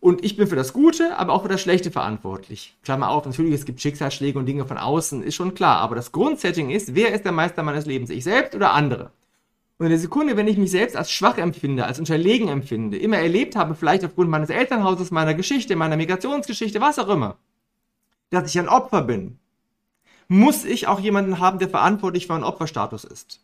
[0.01, 2.77] Und ich bin für das Gute, aber auch für das Schlechte verantwortlich.
[2.83, 5.79] Klammer auf, natürlich, es gibt Schicksalsschläge und Dinge von außen, ist schon klar.
[5.79, 8.09] Aber das Grundsetting ist, wer ist der Meister meines Lebens?
[8.11, 9.11] Ich selbst oder andere?
[9.79, 13.19] Und in der Sekunde, wenn ich mich selbst als schwach empfinde, als unterlegen empfinde, immer
[13.19, 17.37] erlebt habe, vielleicht aufgrund meines Elternhauses, meiner Geschichte, meiner Migrationsgeschichte, was auch immer,
[18.31, 19.39] dass ich ein Opfer bin,
[20.27, 23.41] muss ich auch jemanden haben, der verantwortlich für einen Opferstatus ist.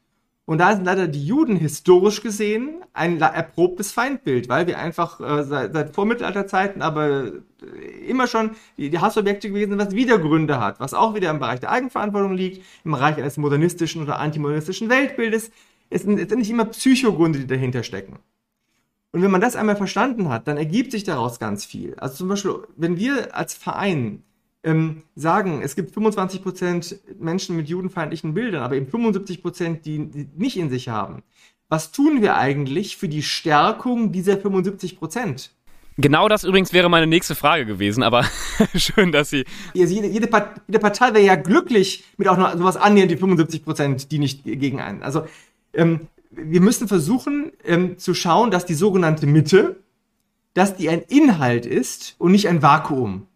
[0.47, 5.43] Und da sind leider die Juden historisch gesehen ein erprobtes Feindbild, weil wir einfach äh,
[5.43, 10.81] seit, seit Vormittelalterzeiten aber äh, immer schon die, die Hassobjekte gewesen was wieder Gründe hat,
[10.81, 15.51] was auch wieder im Bereich der Eigenverantwortung liegt, im Bereich eines modernistischen oder antimodernistischen Weltbildes,
[15.95, 18.19] Es sind letztendlich immer Psychogründe, die dahinter stecken.
[19.13, 21.95] Und wenn man das einmal verstanden hat, dann ergibt sich daraus ganz viel.
[21.95, 24.25] Also zum Beispiel, wenn wir als Verein
[24.65, 30.57] ähm, sagen, es gibt 25% Menschen mit judenfeindlichen Bildern, aber eben 75%, die, die nicht
[30.57, 31.23] in sich haben.
[31.69, 35.51] Was tun wir eigentlich für die Stärkung dieser 75%?
[35.97, 38.25] Genau das übrigens wäre meine nächste Frage gewesen, aber
[38.75, 39.45] schön, dass Sie.
[39.75, 43.63] Jede, jede, Part jede Partei wäre ja glücklich mit auch noch sowas annähernd die 75
[43.63, 45.05] Prozent, die nicht gegen einen.
[45.05, 45.25] Also
[45.75, 49.77] ähm, wir müssen versuchen ähm, zu schauen, dass die sogenannte Mitte,
[50.53, 53.27] dass die ein Inhalt ist und nicht ein Vakuum.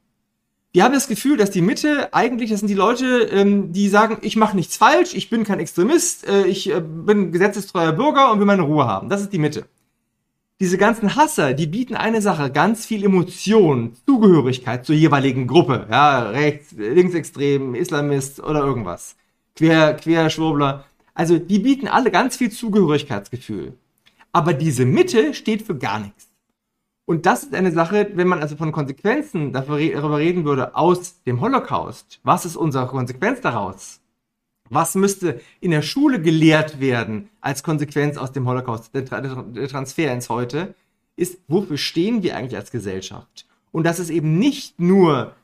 [0.73, 4.19] Wir haben das Gefühl, dass die Mitte eigentlich, das sind die Leute, ähm, die sagen,
[4.21, 8.39] ich mache nichts falsch, ich bin kein Extremist, äh, ich äh, bin gesetzestreuer Bürger und
[8.39, 9.09] will meine Ruhe haben.
[9.09, 9.65] Das ist die Mitte
[10.61, 15.87] diese ganzen Hasser, die bieten eine Sache, ganz viel Emotion, Zugehörigkeit zur jeweiligen Gruppe.
[15.89, 19.17] Ja, rechts, linksextrem, Islamist oder irgendwas.
[19.55, 20.85] Quer, Querschwurbler.
[21.19, 23.73] Also, die bieten alle ganz viel Zugehörigkeitsgefühl.
[24.31, 26.29] Aber diese Mitte steht für gar nichts.
[27.07, 31.41] Und das ist eine Sache, wenn man also von Konsequenzen darüber reden würde aus dem
[31.41, 32.21] Holocaust.
[32.23, 33.99] Was ist unsere Konsequenz daraus?
[34.71, 40.13] Was müsste in der Schule gelehrt werden als Konsequenz aus dem Holocaust, der, der Transfer
[40.13, 40.77] ins Heute,
[41.17, 43.45] ist, wofür stehen wir eigentlich als Gesellschaft?
[43.73, 45.35] Und das ist eben nicht nur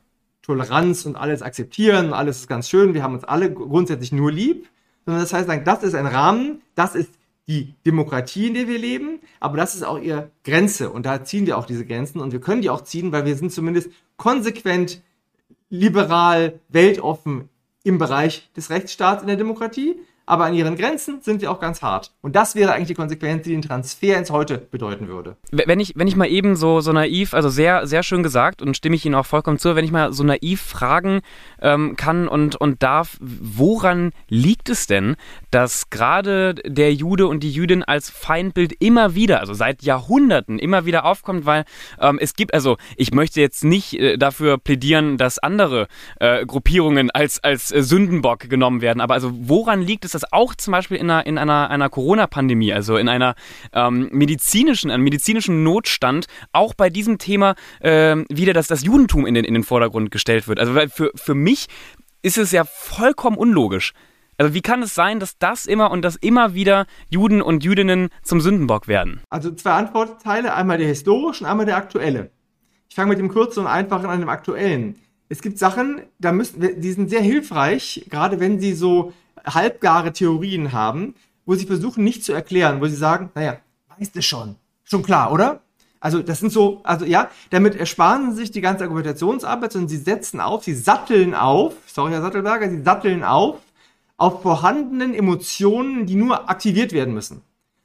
[0.41, 4.69] Toleranz und alles akzeptieren, alles ist ganz schön, wir haben uns alle grundsätzlich nur lieb,
[5.05, 7.11] sondern das heißt, das ist ein Rahmen, das ist
[7.47, 10.89] die Demokratie, in der wir leben, aber das ist auch ihre Grenze.
[10.89, 13.35] Und da ziehen wir auch diese Grenzen und wir können die auch ziehen, weil wir
[13.35, 15.01] sind zumindest konsequent
[15.69, 17.49] liberal, weltoffen
[17.83, 21.81] im Bereich des Rechtsstaats in der Demokratie, aber an ihren Grenzen sind wir auch ganz
[21.81, 22.11] hart.
[22.21, 25.37] Und das wäre eigentlich die Konsequenz, die den Transfer ins Heute bedeuten würde.
[25.51, 28.75] Wenn ich, wenn ich mal eben so, so naiv, also sehr, sehr schön gesagt und
[28.75, 31.21] stimme ich Ihnen auch vollkommen zu, wenn ich mal so naiv fragen
[31.61, 35.15] ähm, kann und, und darf, woran liegt es denn,
[35.51, 40.85] dass gerade der Jude und die Jüdin als Feindbild immer wieder, also seit Jahrhunderten immer
[40.85, 41.65] wieder aufkommt, weil
[41.99, 45.87] ähm, es gibt, also ich möchte jetzt nicht äh, dafür plädieren, dass andere
[46.19, 50.55] äh, Gruppierungen als, als äh, Sündenbock genommen werden, aber also woran liegt es, dass auch
[50.55, 53.35] zum Beispiel in einer, in einer, einer Corona-Pandemie, also in einer
[53.73, 59.35] ähm, medizinischen, einem medizinischen Notstand, auch bei diesem Thema äh, wieder das, das Judentum in
[59.35, 60.59] den, in den Vordergrund gestellt wird.
[60.59, 61.67] Also für, für mich
[62.21, 63.93] ist es ja vollkommen unlogisch.
[64.37, 68.09] Also wie kann es sein, dass das immer und dass immer wieder Juden und Jüdinnen
[68.23, 69.21] zum Sündenbock werden?
[69.29, 72.31] Also zwei Antwortteile, einmal der historische und einmal der aktuelle.
[72.89, 74.95] Ich fange mit dem kurzen und einfachen an dem aktuellen.
[75.29, 79.13] Es gibt Sachen, da müssen, die sind sehr hilfreich, gerade wenn sie so
[79.45, 83.57] halbgare Theorien haben, wo sie versuchen nicht zu erklären, wo sie sagen, naja,
[83.97, 85.61] weißt du schon, schon klar, oder?
[85.99, 89.97] Also das sind so, also ja, damit ersparen sie sich die ganze Argumentationsarbeit, sondern sie
[89.97, 93.57] setzen auf, sie satteln auf, sorry Herr Sattelberger, sie satteln auf,
[94.17, 97.41] auf vorhandenen Emotionen, die nur aktiviert werden müssen.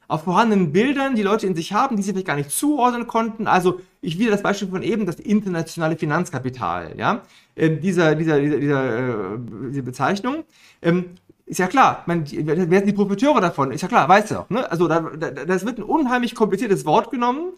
[0.07, 3.47] Auf vorhandenen Bildern, die Leute in sich haben, die sie vielleicht gar nicht zuordnen konnten.
[3.47, 7.21] Also ich wieder das Beispiel von eben, das internationale Finanzkapital, ja,
[7.55, 10.43] äh, dieser, dieser, dieser, dieser, äh, diese Bezeichnung.
[10.81, 11.11] Ähm,
[11.45, 13.71] ist ja klar, man, wer sind die Profiteure davon?
[13.71, 14.49] Ist ja klar, weißt du auch.
[14.49, 14.69] Ne?
[14.71, 17.53] Also da, da, das wird ein unheimlich kompliziertes Wort genommen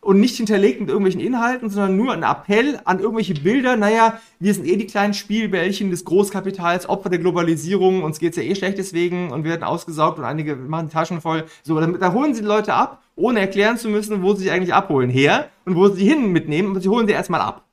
[0.00, 3.76] und nicht hinterlegt mit irgendwelchen Inhalten, sondern nur ein Appell an irgendwelche Bilder.
[3.76, 8.42] Naja, wir sind eh die kleinen Spielbällchen des Großkapitals, Opfer der Globalisierung, uns geht's ja
[8.42, 11.44] eh schlecht deswegen und wir werden ausgesaugt und einige machen die Taschen voll.
[11.62, 14.52] So, damit, da holen sie die Leute ab, ohne erklären zu müssen, wo sie sich
[14.52, 17.64] eigentlich abholen her und wo sie hin mitnehmen, und sie holen sie erstmal ab.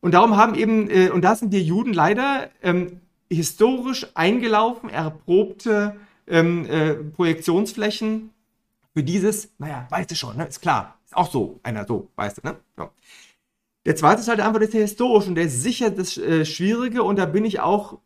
[0.00, 3.00] Und darum haben eben, äh, und da sind die Juden leider ähm,
[3.34, 8.30] historisch eingelaufen, erprobte ähm, äh, Projektionsflächen
[8.94, 10.46] für dieses, naja, weißt du schon, ne?
[10.46, 12.56] ist klar, ist auch so, einer so, weißt du, ne?
[12.78, 12.90] Ja.
[13.86, 17.02] Der zweite Teil der Antwort ist der historisch und der ist sicher das äh, Schwierige
[17.02, 17.98] und da bin ich auch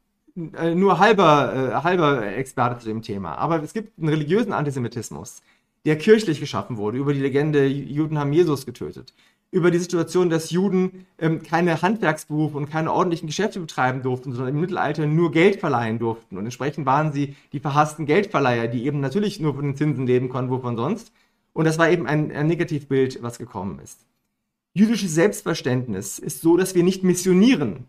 [0.56, 3.36] äh, nur halber, äh, halber Experte zu dem Thema.
[3.36, 5.40] Aber es gibt einen religiösen Antisemitismus,
[5.84, 9.14] der kirchlich geschaffen wurde, über die Legende, Juden haben Jesus getötet
[9.50, 14.54] über die Situation, dass Juden ähm, keine Handwerksberufe und keine ordentlichen Geschäfte betreiben durften, sondern
[14.54, 16.36] im Mittelalter nur Geld verleihen durften.
[16.36, 20.28] Und entsprechend waren sie die verhassten Geldverleiher, die eben natürlich nur von den Zinsen leben
[20.28, 21.12] konnten, wovon sonst.
[21.54, 24.04] Und das war eben ein, ein Negativbild, was gekommen ist.
[24.74, 27.86] Jüdisches Selbstverständnis ist so, dass wir nicht missionieren.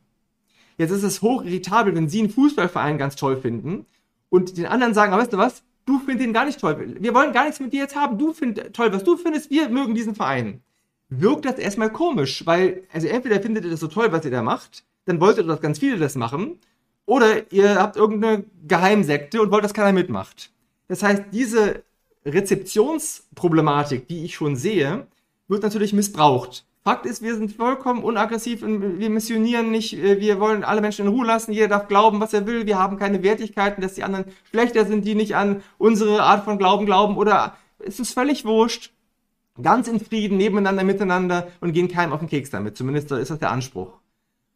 [0.78, 3.86] Jetzt ist es hoch irritabel, wenn Sie einen Fußballverein ganz toll finden
[4.30, 6.96] und den anderen sagen, aber weißt du was, du findest ihn gar nicht toll.
[7.00, 8.18] Wir wollen gar nichts mit dir jetzt haben.
[8.18, 9.52] Du findest toll, was du findest.
[9.52, 10.62] Wir mögen diesen Verein
[11.10, 14.42] wirkt das erstmal komisch, weil, also entweder findet ihr das so toll, was ihr da
[14.42, 16.60] macht, dann wollt ihr, dass ganz viele das machen,
[17.06, 20.52] oder ihr habt irgendeine Geheimsekte und wollt, dass keiner mitmacht.
[20.88, 21.84] Das heißt, diese
[22.26, 25.08] Rezeptionsproblematik, die ich schon sehe,
[25.48, 26.66] wird natürlich missbraucht.
[26.84, 31.06] Fakt ist, wir sind vollkommen unaggressiv und wir missionieren nicht, äh, wir wollen alle Menschen
[31.06, 34.04] in Ruhe lassen, jeder darf glauben, was er will, wir haben keine Wertigkeiten, dass die
[34.04, 38.46] anderen schlechter sind, die nicht an unsere Art von Glauben glauben oder es ist völlig
[38.46, 38.92] wurscht.
[39.62, 42.78] Ganz in Frieden, nebeneinander, miteinander und gehen keinem auf den Keks damit.
[42.78, 44.00] Zumindest ist das der Anspruch.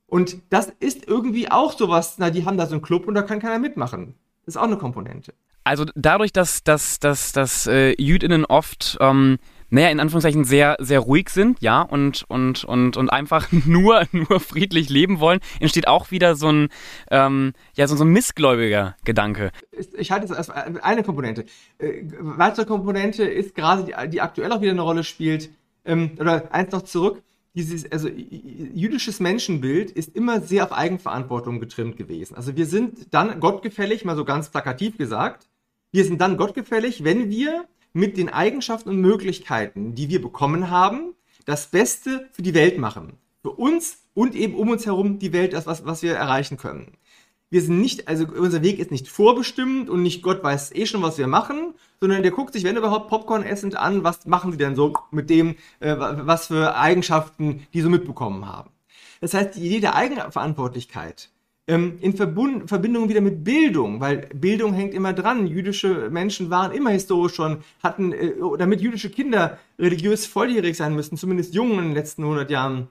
[0.08, 3.24] Und das ist irgendwie auch sowas, na, die haben da so einen Club und da
[3.24, 4.16] kann keiner mitmachen.
[4.46, 5.34] Das ist auch eine Komponente.
[5.64, 9.40] Also dadurch, dass, dass, dass, dass äh, JüdInnen oft ähm,
[9.74, 14.40] naja, in Anführungszeichen sehr, sehr ruhig sind, ja, und, und, und, und einfach nur, nur
[14.40, 16.70] friedlich leben wollen, entsteht auch wieder so ein,
[17.10, 19.52] ähm, ja, so, so ein missgläubiger Gedanke.
[19.98, 21.46] Ich halte es als eine Komponente.
[21.80, 25.50] Äh, weitere Komponente ist gerade, die, die aktuell auch wieder eine Rolle spielt,
[25.86, 27.24] ähm, oder eins noch zurück,
[27.56, 32.36] dieses, also jüdisches Menschenbild ist immer sehr auf Eigenverantwortung getrimmt gewesen.
[32.36, 35.48] Also wir sind dann gottgefällig, mal so ganz plakativ gesagt,
[35.92, 41.14] wir sind dann gottgefällig, wenn wir mit den Eigenschaften und Möglichkeiten, die wir bekommen haben,
[41.46, 43.14] das Beste für die Welt machen.
[43.42, 46.98] Für uns und eben um uns herum die Welt, das, was, was wir erreichen können.
[47.50, 51.04] Wir sind nicht, also unser Weg ist nicht vorbestimmt und nicht Gott weiß eh schon,
[51.04, 54.58] was wir machen, sondern der guckt sich, wenn überhaupt, Popcorn essend an, was machen sie
[54.58, 58.72] denn so mit dem, äh, was für Eigenschaften die so mitbekommen haben.
[59.22, 61.30] Das heißt, die Idee der Eigenverantwortlichkeit
[61.66, 65.48] in Verbund, Verbindung wieder mit Bildung, weil Bildung hängt immer dran.
[65.48, 71.16] Jüdische Menschen waren immer historisch schon, hatten, äh, damit jüdische Kinder religiös volljährig sein müssten,
[71.16, 72.90] zumindest Jungen in den letzten 100 Jahren.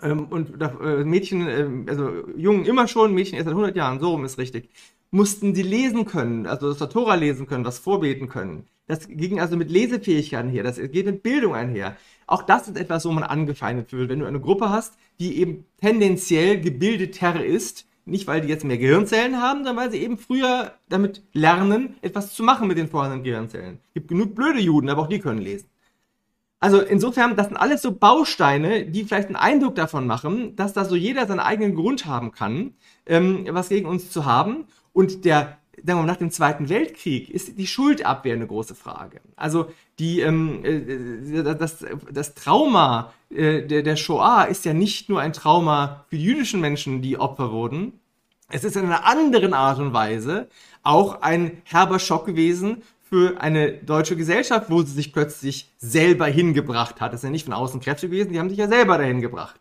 [0.00, 4.10] Ähm, und äh, Mädchen, äh, also Jungen immer schon, Mädchen erst seit 100 Jahren, so
[4.10, 4.70] rum ist richtig,
[5.10, 8.66] mussten sie lesen können, also das Tora lesen können, was vorbeten können.
[8.86, 11.96] Das ging also mit Lesefähigkeiten her, das geht mit Bildung einher.
[12.26, 14.08] Auch das ist etwas, wo man angefeindet wird.
[14.08, 18.78] Wenn du eine Gruppe hast, die eben tendenziell gebildeter ist, nicht, weil die jetzt mehr
[18.78, 23.24] Gehirnzellen haben, sondern weil sie eben früher damit lernen, etwas zu machen mit den vorhandenen
[23.24, 23.78] Gehirnzellen.
[23.88, 25.68] Es gibt genug blöde Juden, aber auch die können lesen.
[26.60, 30.84] Also insofern, das sind alles so Bausteine, die vielleicht einen Eindruck davon machen, dass da
[30.84, 32.72] so jeder seinen eigenen Grund haben kann,
[33.06, 34.64] ähm, was gegen uns zu haben.
[34.94, 39.20] Und der, sagen wir mal, nach dem Zweiten Weltkrieg ist die Schuldabwehr eine große Frage.
[39.36, 45.20] Also die, ähm, äh, das, das Trauma äh, der, der Shoah ist ja nicht nur
[45.20, 48.00] ein Trauma für die jüdischen Menschen, die Opfer wurden.
[48.50, 50.48] Es ist in einer anderen Art und Weise
[50.82, 57.00] auch ein herber Schock gewesen für eine deutsche Gesellschaft, wo sie sich plötzlich selber hingebracht
[57.00, 57.12] hat.
[57.12, 59.60] Das ist ja nicht von außen Kräfte gewesen, die haben sich ja selber dahin gebracht.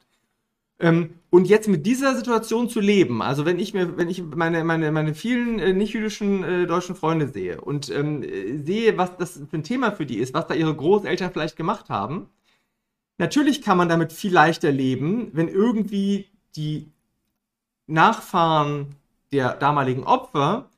[0.79, 4.63] Ähm, und jetzt mit dieser Situation zu leben, also wenn ich mir, wenn ich meine,
[4.63, 8.21] meine, meine vielen äh, nicht-jüdischen äh, deutschen Freunde sehe und ähm,
[8.63, 11.89] sehe, was das für ein Thema für die ist, was da ihre Großeltern vielleicht gemacht
[11.89, 12.29] haben,
[13.17, 16.91] natürlich kann man damit viel leichter leben, wenn irgendwie die
[17.87, 18.95] Nachfahren
[19.31, 20.69] der damaligen Opfer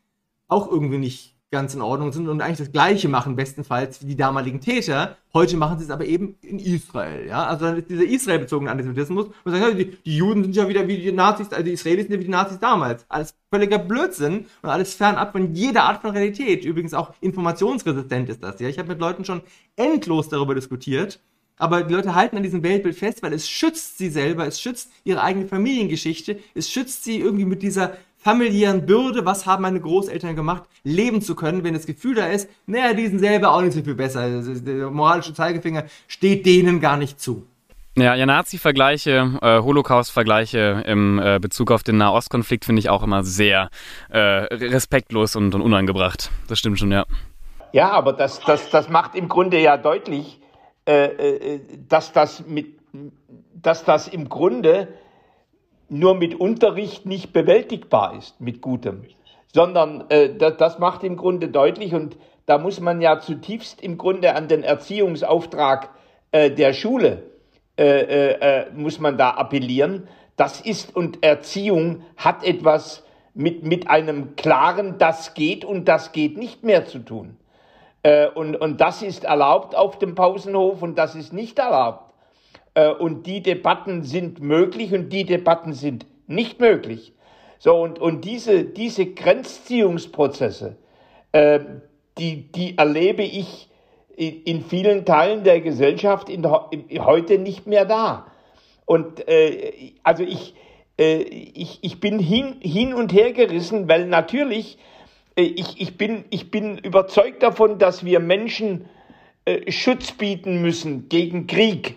[0.48, 4.16] auch irgendwie nicht ganz in Ordnung sind und eigentlich das Gleiche machen, bestenfalls wie die
[4.18, 5.18] damaligen Täter.
[5.34, 7.28] Heute machen sie es aber eben in Israel.
[7.28, 7.46] Ja?
[7.46, 10.98] Also dann ist dieser israelbezogene Antisemitismus und sagen, die, die, Juden sind ja wieder wie
[10.98, 13.06] die Nazis, also die Israelis sind ja wie die Nazis damals.
[13.10, 16.66] Alles völliger Blödsinn und alles fernab von jeder Art von Realität.
[16.66, 18.60] Übrigens auch informationsresistent ist das.
[18.60, 18.68] Ja?
[18.68, 19.42] Ich habe mit Leuten schon
[19.76, 21.20] endlos darüber diskutiert.
[21.58, 24.92] Aber die Leute halten an diesem Weltbild fest, weil es schützt sie selber, es schützt
[25.06, 30.36] ihre eigene Familiengeschichte, es schützt sie irgendwie mit dieser familiären Bürde, was haben meine Großeltern
[30.36, 33.74] gemacht, leben zu können, wenn das Gefühl da ist, naja, die sind selber auch nicht
[33.74, 34.22] so viel besser.
[34.22, 37.46] Also, der moralische Zeigefinger steht denen gar nicht zu.
[37.96, 43.24] Ja, ja Nazi-Vergleiche, äh, Holocaust-Vergleiche im äh, Bezug auf den Nahostkonflikt finde ich auch immer
[43.24, 43.70] sehr
[44.10, 46.32] äh, respektlos und, und, unangebracht.
[46.48, 47.06] Das stimmt schon, ja.
[47.74, 50.40] Ja, aber das, das, das macht im Grunde ja deutlich,
[50.88, 52.74] äh, äh, dass, das mit,
[53.54, 54.88] dass das im Grunde
[55.90, 59.04] nur mit Unterricht nicht bewältigbar ist, mit Gutem,
[59.54, 63.98] sondern äh, das, das macht im Grunde deutlich und da muss man ja zutiefst im
[63.98, 65.90] Grunde an den Erziehungsauftrag
[66.32, 67.24] äh, der Schule
[67.78, 70.08] äh, äh, äh, muss man da appellieren.
[70.38, 76.38] Das ist und Erziehung hat etwas mit, mit einem klaren, das geht und das geht
[76.38, 77.38] nicht mehr zu tun.
[78.04, 82.05] Äh, und, und das ist erlaubt auf dem Pausenhof und das ist nicht erlaubt.
[82.76, 87.14] Äh, und die Debatten sind möglich und die Debatten sind nicht möglich.
[87.58, 90.76] So, und, und diese, diese Grenzziehungsprozesse,
[91.32, 91.60] äh,
[92.18, 93.70] die, die erlebe ich
[94.16, 98.28] in, in vielen Teilen der Gesellschaft in, in, heute nicht mehr da.
[98.86, 100.54] Und äh, also ich,
[101.00, 104.78] äh, ich, ich bin hin, hin und her gerissen, weil natürlich,
[105.36, 108.86] äh, ich, ich, bin, ich bin überzeugt davon, dass wir Menschen
[109.46, 111.96] äh, Schutz bieten müssen gegen Krieg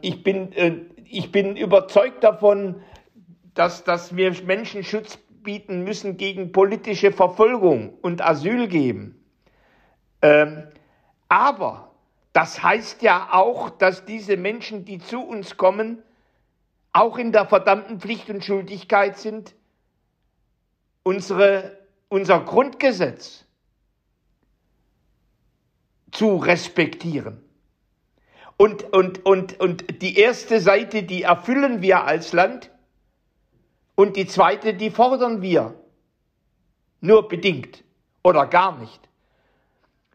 [0.00, 2.82] ich, bin, äh, ich bin überzeugt davon,
[3.54, 9.22] dass, dass wir Menschen Schutz bieten müssen gegen politische Verfolgung und Asyl geben.
[10.22, 10.68] Ähm,
[11.28, 11.94] aber
[12.34, 16.02] Das heißt ja auch, dass diese Menschen, die zu uns kommen,
[16.92, 19.54] auch in der verdammten Pflicht und Schuldigkeit sind,
[21.04, 21.78] unsere,
[22.08, 23.44] unser Grundgesetz
[26.10, 27.40] zu respektieren.
[28.56, 32.70] Und, und, und, und die erste Seite, die erfüllen wir als Land
[33.96, 35.74] und die zweite, die fordern wir.
[37.00, 37.82] Nur bedingt
[38.22, 39.00] oder gar nicht.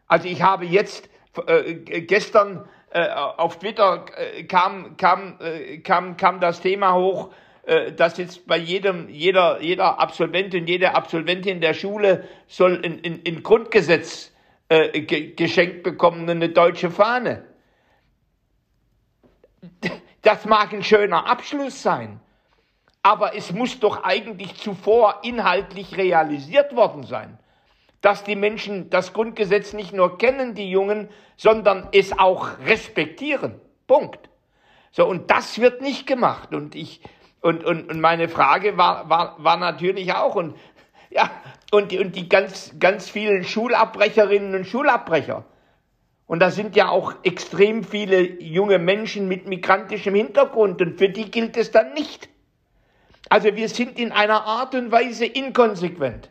[0.06, 1.08] Also ich habe jetzt
[1.46, 7.30] äh, gestern äh, auf Twitter äh, kam, kam, äh, kam, kam das Thema hoch,
[7.64, 13.22] äh, dass jetzt bei jedem, jeder, jeder Absolventin, jede Absolventin der Schule soll in, in,
[13.22, 14.32] in Grundgesetz
[14.68, 17.44] äh, ge geschenkt bekommen, eine deutsche Fahne.
[20.22, 22.20] Das mag ein schöner Abschluss sein,
[23.02, 27.38] aber es muss doch eigentlich zuvor inhaltlich realisiert worden sein,
[28.00, 33.60] dass die Menschen das Grundgesetz nicht nur kennen, die Jungen, sondern es auch respektieren.
[33.86, 34.28] Punkt.
[34.92, 36.54] So, und das wird nicht gemacht.
[36.54, 37.00] Und ich,
[37.40, 40.56] und, und, und meine Frage war, war, war natürlich auch, und,
[41.10, 41.30] ja,
[41.72, 45.44] und, die, und die ganz, ganz vielen Schulabbrecherinnen und Schulabbrecher,
[46.30, 51.28] und da sind ja auch extrem viele junge Menschen mit migrantischem Hintergrund und für die
[51.28, 52.28] gilt es dann nicht.
[53.28, 56.30] Also wir sind in einer Art und Weise inkonsequent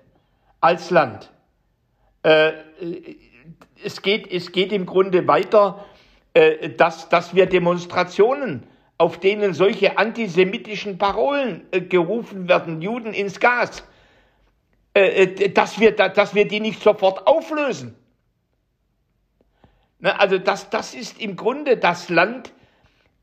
[0.62, 1.30] als Land.
[2.24, 2.54] Äh,
[3.84, 5.84] es, geht, es geht im Grunde weiter,
[6.34, 8.64] äh, dass, dass wir Demonstrationen,
[8.98, 13.84] auf denen solche antisemitischen Parolen äh, gerufen werden, Juden ins Gas,
[14.94, 17.96] äh, äh, dass, wir, dass wir die nicht sofort auflösen.
[20.00, 22.54] Ne, also das, das ist im Grunde, das Land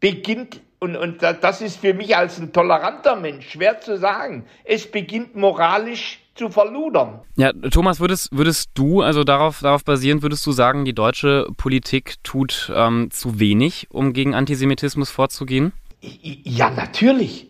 [0.00, 4.90] beginnt, und, und das ist für mich als ein toleranter Mensch schwer zu sagen, es
[4.90, 7.20] beginnt moralisch zu verludern.
[7.36, 12.16] Ja, Thomas, würdest, würdest du, also darauf, darauf basierend, würdest du sagen, die deutsche Politik
[12.22, 15.72] tut ähm, zu wenig, um gegen Antisemitismus vorzugehen?
[16.00, 17.48] Ja, natürlich.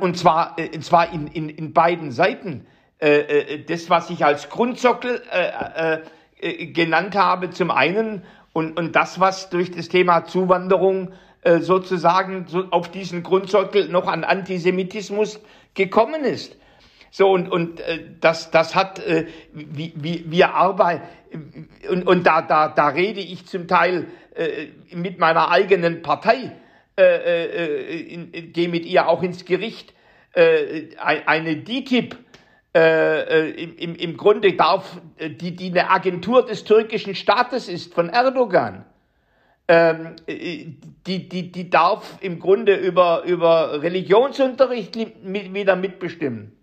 [0.00, 2.66] Und zwar, und zwar in, in, in beiden Seiten.
[2.98, 5.20] Äh, äh, das, was ich als Grundsockel
[6.44, 8.22] äh, genannt habe, zum einen
[8.52, 14.06] und, und das, was durch das Thema Zuwanderung äh, sozusagen so auf diesen Grundsockel noch
[14.06, 15.40] an Antisemitismus
[15.74, 16.56] gekommen ist.
[17.10, 19.00] So, und, und äh, das, das hat,
[19.52, 21.02] wie, wir arbeiten,
[21.88, 24.06] und, und da, da, da rede ich zum Teil
[24.92, 26.52] mit meiner eigenen Partei,
[26.96, 29.94] gehe mit ihr auch ins Gericht,
[30.34, 32.16] äh, eine DTIP,
[32.76, 37.94] äh, äh, im, im Grunde darf, äh, die, die eine Agentur des türkischen Staates ist,
[37.94, 38.84] von Erdogan,
[39.68, 40.66] ähm, äh,
[41.06, 46.56] die, die, die darf im Grunde über, über Religionsunterricht mit, wieder mitbestimmen.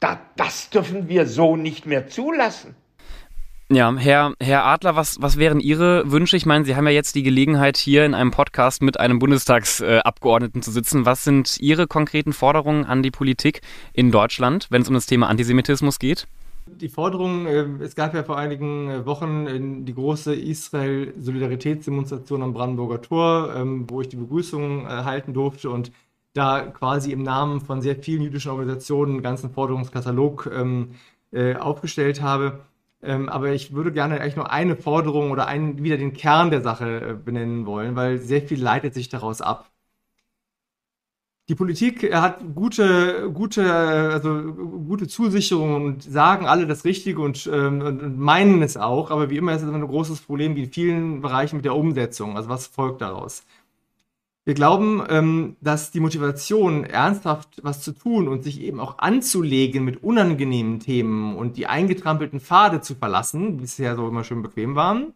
[0.00, 2.76] Da, das dürfen wir so nicht mehr zulassen.
[3.74, 6.36] Ja, Herr, Herr Adler, was, was wären Ihre Wünsche?
[6.36, 10.60] Ich meine, Sie haben ja jetzt die Gelegenheit, hier in einem Podcast mit einem Bundestagsabgeordneten
[10.60, 11.06] zu sitzen.
[11.06, 13.62] Was sind Ihre konkreten Forderungen an die Politik
[13.94, 16.26] in Deutschland, wenn es um das Thema Antisemitismus geht?
[16.66, 23.00] Die Forderung, äh, es gab ja vor einigen äh, Wochen die große Israel-Solidaritätsdemonstration am Brandenburger
[23.00, 25.92] Tor, ähm, wo ich die Begrüßung äh, halten durfte und
[26.34, 30.90] da quasi im Namen von sehr vielen jüdischen Organisationen einen ganzen Forderungskatalog ähm,
[31.58, 32.60] aufgestellt habe.
[33.02, 36.62] Ähm, aber ich würde gerne eigentlich nur eine Forderung oder einen, wieder den Kern der
[36.62, 39.72] Sache äh, benennen wollen, weil sehr viel leitet sich daraus ab.
[41.48, 47.50] Die Politik äh, hat gute, gute, also gute Zusicherungen und sagen alle das Richtige und,
[47.52, 50.72] ähm, und meinen es auch, aber wie immer ist es ein großes Problem wie in
[50.72, 52.36] vielen Bereichen mit der Umsetzung.
[52.36, 53.44] Also was folgt daraus?
[54.44, 59.84] Wir glauben, ähm, dass die Motivation, ernsthaft was zu tun und sich eben auch anzulegen
[59.84, 64.74] mit unangenehmen Themen und die eingetrampelten Pfade zu verlassen, die bisher so immer schön bequem
[64.74, 65.14] waren,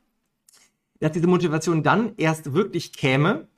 [1.01, 3.49] dass diese Motivation dann erst wirklich käme,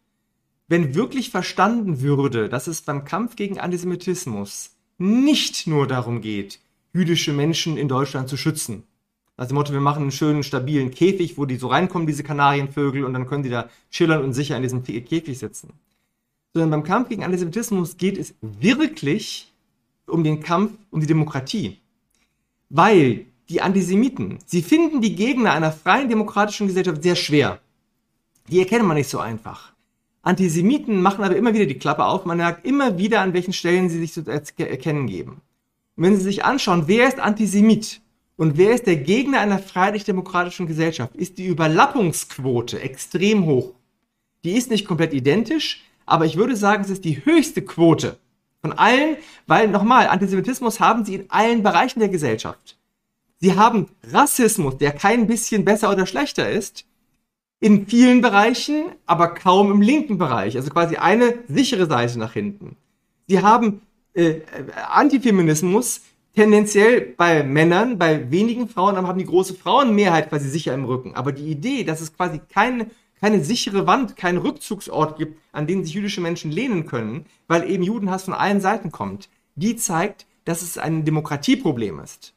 [0.69, 6.61] wenn wirklich verstanden würde, dass es beim Kampf gegen Antisemitismus nicht nur darum geht,
[6.95, 8.85] jüdische Menschen in Deutschland zu schützen,
[9.39, 13.13] also Motto, wir machen einen schönen, stabilen Käfig, wo die so reinkommen, diese Kanarienvögel, und
[13.13, 15.73] dann können die da chillern und sicher in diesem Käfig sitzen.
[16.53, 19.53] Sondern beim Kampf gegen Antisemitismus geht es wirklich
[20.07, 21.79] um den Kampf um die Demokratie.
[22.69, 27.61] Weil die Antisemiten, sie finden die Gegner einer freien demokratischen Gesellschaft sehr schwer.
[28.49, 29.73] Die erkennen man nicht so einfach.
[30.23, 33.89] Antisemiten machen aber immer wieder die Klappe auf, man merkt immer wieder, an welchen Stellen
[33.89, 35.43] sie sich zu erkennen geben.
[35.95, 38.01] Und wenn Sie sich anschauen, wer ist Antisemit?
[38.39, 41.17] Und wer ist der Gegner einer freiheitlich-demokratischen Gesellschaft?
[41.17, 43.73] Ist die Überlappungsquote extrem hoch.
[44.45, 48.17] Die ist nicht komplett identisch, aber ich würde sagen, es ist die höchste Quote
[48.61, 49.17] von allen,
[49.49, 52.79] weil nochmal, Antisemitismus haben sie in allen Bereichen der Gesellschaft.
[53.41, 56.85] Sie haben Rassismus, der kein bisschen besser oder schlechter ist,
[57.59, 60.57] in vielen Bereichen, aber kaum im linken Bereich.
[60.57, 62.77] Also quasi eine sichere Seite nach hinten.
[63.27, 63.83] Sie haben
[64.15, 64.43] äh,
[64.91, 66.03] Antifeminismus
[66.39, 71.17] tendenziell bei Männern, bei wenigen Frauen, aber haben die große Frauenmehrheit quasi sicher im Rücken.
[71.17, 72.87] Aber die Idee, dass es quasi keine,
[73.21, 77.83] keine sichere Wand, keinen Rückzugsort gibt, an den sich jüdische Menschen lehnen können, weil eben
[77.83, 82.35] Judenhass von allen Seiten kommt, die zeigt, dass es ein Demokratieproblem ist.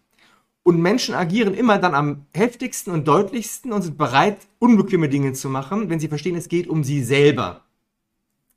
[0.64, 5.48] Und Menschen agieren immer dann am heftigsten und deutlichsten und sind bereit, unbequeme Dinge zu
[5.48, 7.66] machen, wenn sie verstehen, es geht um sie selber.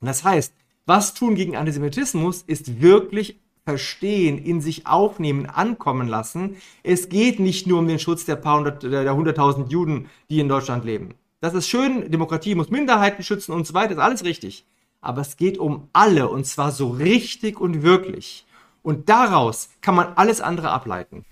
[0.01, 0.55] Und das heißt,
[0.87, 6.57] was tun gegen Antisemitismus ist wirklich verstehen, in sich aufnehmen, ankommen lassen.
[6.83, 10.49] Es geht nicht nur um den Schutz der paar hundert, der hunderttausend Juden, die in
[10.49, 11.15] Deutschland leben.
[11.41, 14.65] Das ist schön, Demokratie muss Minderheiten schützen und so weiter, ist alles richtig.
[15.01, 18.47] Aber es geht um alle und zwar so richtig und wirklich.
[18.83, 21.25] Und daraus kann man alles andere ableiten.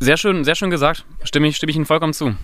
[0.00, 1.06] Sehr schön, sehr schön gesagt.
[1.22, 2.34] Stimme ich, stimme ich Ihnen vollkommen zu.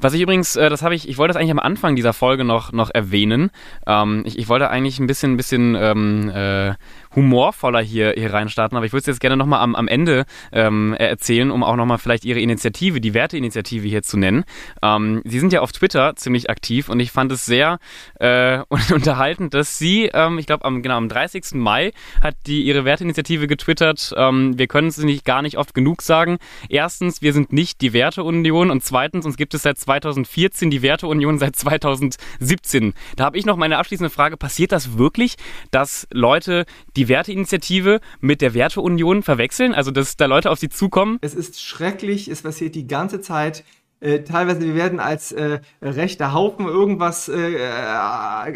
[0.00, 2.44] Was ich übrigens, äh, das habe ich, ich wollte das eigentlich am Anfang dieser Folge
[2.44, 3.50] noch, noch erwähnen.
[3.86, 6.74] Ähm, ich, ich wollte eigentlich ein bisschen, bisschen ähm, äh,
[7.16, 10.94] humorvoller hier, hier reinstarten, aber ich würde es jetzt gerne nochmal am, am Ende ähm,
[10.94, 14.44] erzählen, um auch nochmal vielleicht Ihre Initiative, die Werteinitiative hier zu nennen.
[14.82, 17.78] Ähm, Sie sind ja auf Twitter ziemlich aktiv und ich fand es sehr
[18.20, 18.60] äh,
[18.94, 21.54] unterhaltend, dass Sie, ähm, ich glaube, am, genau, am 30.
[21.54, 21.90] Mai
[22.20, 24.14] hat die Ihre Werteinitiative getwittert.
[24.16, 26.38] Ähm, wir können es nicht gar nicht oft genug sagen.
[26.68, 31.38] Erstens, wir sind nicht die Werteunion und zweitens, uns gibt es seit 2014 die Werteunion
[31.38, 32.92] seit 2017.
[33.16, 34.36] Da habe ich noch meine abschließende Frage.
[34.36, 35.36] Passiert das wirklich,
[35.70, 39.72] dass Leute die Werteinitiative mit der Werteunion verwechseln?
[39.72, 41.16] Also, dass da Leute auf sie zukommen?
[41.22, 43.64] Es ist schrecklich, es passiert die ganze Zeit.
[44.00, 47.58] Äh, teilweise wir werden als äh, rechter Haufen irgendwas äh,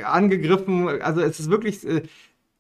[0.04, 1.00] angegriffen.
[1.00, 2.02] Also es ist wirklich äh,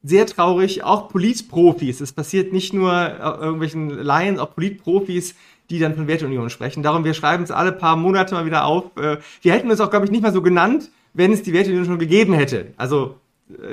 [0.02, 0.82] sehr traurig.
[0.82, 2.00] Auch Politprofis.
[2.00, 5.34] Es passiert nicht nur äh, irgendwelchen Laien, auch Politprofis,
[5.72, 6.82] die dann von Werteunion sprechen.
[6.82, 8.96] Darum, wir schreiben es alle paar Monate mal wieder auf.
[8.96, 11.84] Äh, wir hätten uns auch, glaube ich, nicht mal so genannt, wenn es die Werteunion
[11.84, 12.72] schon gegeben hätte.
[12.76, 13.16] Also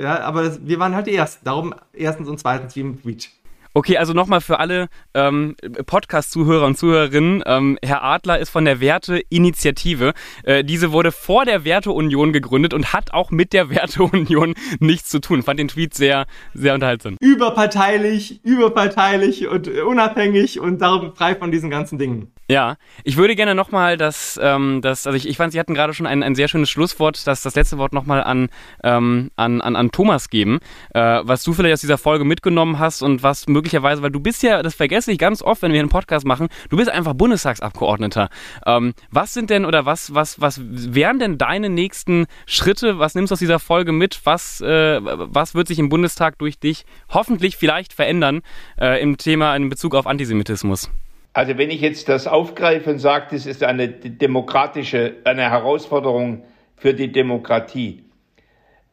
[0.00, 1.44] ja, aber wir waren halt die Ersten.
[1.44, 3.30] Darum erstens und zweitens wie im Tweet.
[3.72, 5.54] Okay, also nochmal für alle ähm,
[5.86, 7.44] Podcast-Zuhörer und Zuhörerinnen.
[7.46, 10.12] Ähm, Herr Adler ist von der Werteinitiative.
[10.42, 15.20] Äh, diese wurde vor der Werteunion gegründet und hat auch mit der Werteunion nichts zu
[15.20, 15.44] tun.
[15.44, 17.16] Fand den Tweet sehr, sehr unterhaltsam.
[17.20, 22.32] Überparteilich, überparteilich und unabhängig und darum frei von diesen ganzen Dingen.
[22.50, 25.94] Ja, ich würde gerne nochmal das, ähm, das, also ich, ich fand, Sie hatten gerade
[25.94, 28.48] schon ein, ein sehr schönes Schlusswort, das, das letzte Wort nochmal an,
[28.82, 30.58] ähm, an, an, an Thomas geben,
[30.92, 33.59] äh, was du vielleicht aus dieser Folge mitgenommen hast und was möglicherweise,
[34.02, 36.76] weil du bist ja, das vergesse ich ganz oft, wenn wir einen Podcast machen, du
[36.76, 38.28] bist einfach Bundestagsabgeordneter.
[38.66, 42.98] Ähm, was sind denn oder was, was, was wären denn deine nächsten Schritte?
[42.98, 44.20] Was nimmst du aus dieser Folge mit?
[44.24, 48.42] Was, äh, was wird sich im Bundestag durch dich hoffentlich vielleicht verändern
[48.80, 50.90] äh, im Thema in Bezug auf Antisemitismus?
[51.32, 56.44] Also wenn ich jetzt das aufgreife und sage, das ist eine demokratische, eine Herausforderung
[56.76, 58.04] für die Demokratie,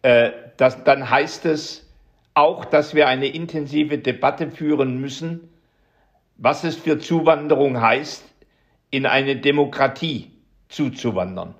[0.03, 1.86] äh, das, dann heißt es
[2.37, 5.49] auch, dass wir eine intensive Debatte führen müssen,
[6.37, 8.23] was es für Zuwanderung heißt,
[8.91, 10.31] in eine Demokratie
[10.69, 11.55] zuzuwandern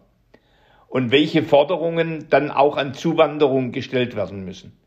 [0.87, 4.77] und welche Forderungen dann auch an Zuwanderung gestellt werden müssen.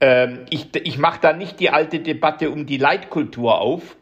[0.00, 3.96] Ähm, ich ich mache da nicht die alte Debatte um die Leitkultur auf,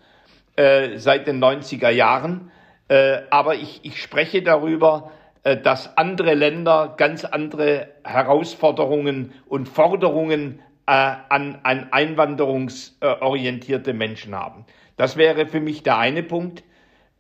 [0.57, 2.51] äh, seit den 90er Jahren.
[2.89, 5.13] Äh, aber ich, ich spreche darüber,
[5.45, 14.65] äh, dass andere Länder ganz andere Herausforderungen und Forderungen äh, an, an einwanderungsorientierte Menschen haben.
[14.97, 16.63] Das wäre für mich der eine Punkt.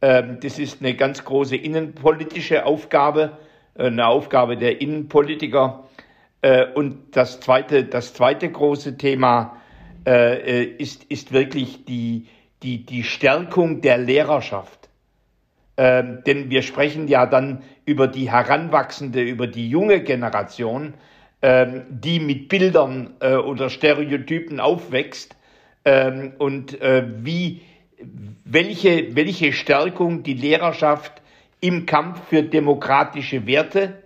[0.02, 3.38] Ähm, das ist eine ganz große innenpolitische Aufgabe,
[3.74, 5.88] äh, eine Aufgabe der Innenpolitiker.
[6.74, 9.56] Und das zweite, das zweite große Thema
[10.04, 12.26] ist, ist wirklich die,
[12.62, 14.84] die, die Stärkung der Lehrerschaft.
[15.76, 20.94] Ähm, denn wir sprechen ja dann über die heranwachsende, über die junge Generation,
[21.45, 25.36] die mit Bildern äh, oder Stereotypen aufwächst
[25.84, 27.61] ähm, und äh, wie,
[28.45, 31.20] welche, welche Stärkung die Lehrerschaft
[31.61, 34.03] im Kampf für demokratische Werte,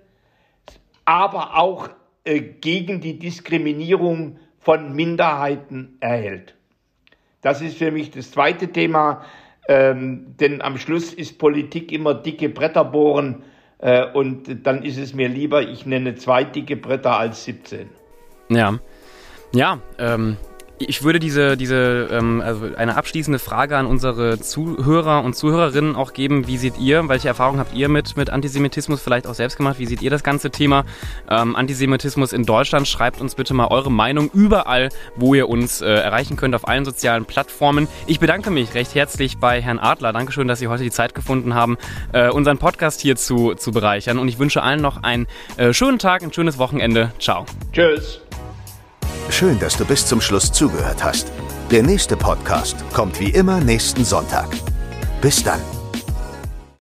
[1.05, 1.91] aber auch
[2.24, 6.55] äh, gegen die Diskriminierung von Minderheiten erhält.
[7.41, 9.24] Das ist für mich das zweite Thema,
[9.68, 13.45] ähm, denn am Schluss ist Politik immer dicke Bretter bohren
[14.12, 17.89] und dann ist es mir lieber, ich nenne zwei dicke Bretter als 17.
[18.49, 18.79] Ja,
[19.53, 20.37] ja, ähm,
[20.79, 26.12] ich würde diese, diese ähm, also eine abschließende Frage an unsere Zuhörer und Zuhörerinnen auch
[26.12, 26.47] geben.
[26.47, 29.79] Wie seht ihr, welche Erfahrungen habt ihr mit, mit Antisemitismus vielleicht auch selbst gemacht?
[29.79, 30.85] Wie seht ihr das ganze Thema
[31.29, 32.87] ähm, Antisemitismus in Deutschland?
[32.87, 36.85] Schreibt uns bitte mal eure Meinung überall, wo ihr uns äh, erreichen könnt, auf allen
[36.85, 37.89] sozialen Plattformen.
[38.07, 40.12] Ich bedanke mich recht herzlich bei Herrn Adler.
[40.12, 41.76] Dankeschön, dass Sie heute die Zeit gefunden haben,
[42.12, 44.18] äh, unseren Podcast hier zu, zu bereichern.
[44.18, 45.26] Und ich wünsche allen noch einen
[45.57, 47.12] äh, schönen Tag, ein schönes Wochenende.
[47.18, 47.47] Ciao.
[47.72, 48.20] Tschüss.
[49.31, 51.31] Schön, dass du bis zum Schluss zugehört hast.
[51.70, 54.49] Der nächste Podcast kommt wie immer nächsten Sonntag.
[55.20, 55.61] Bis dann.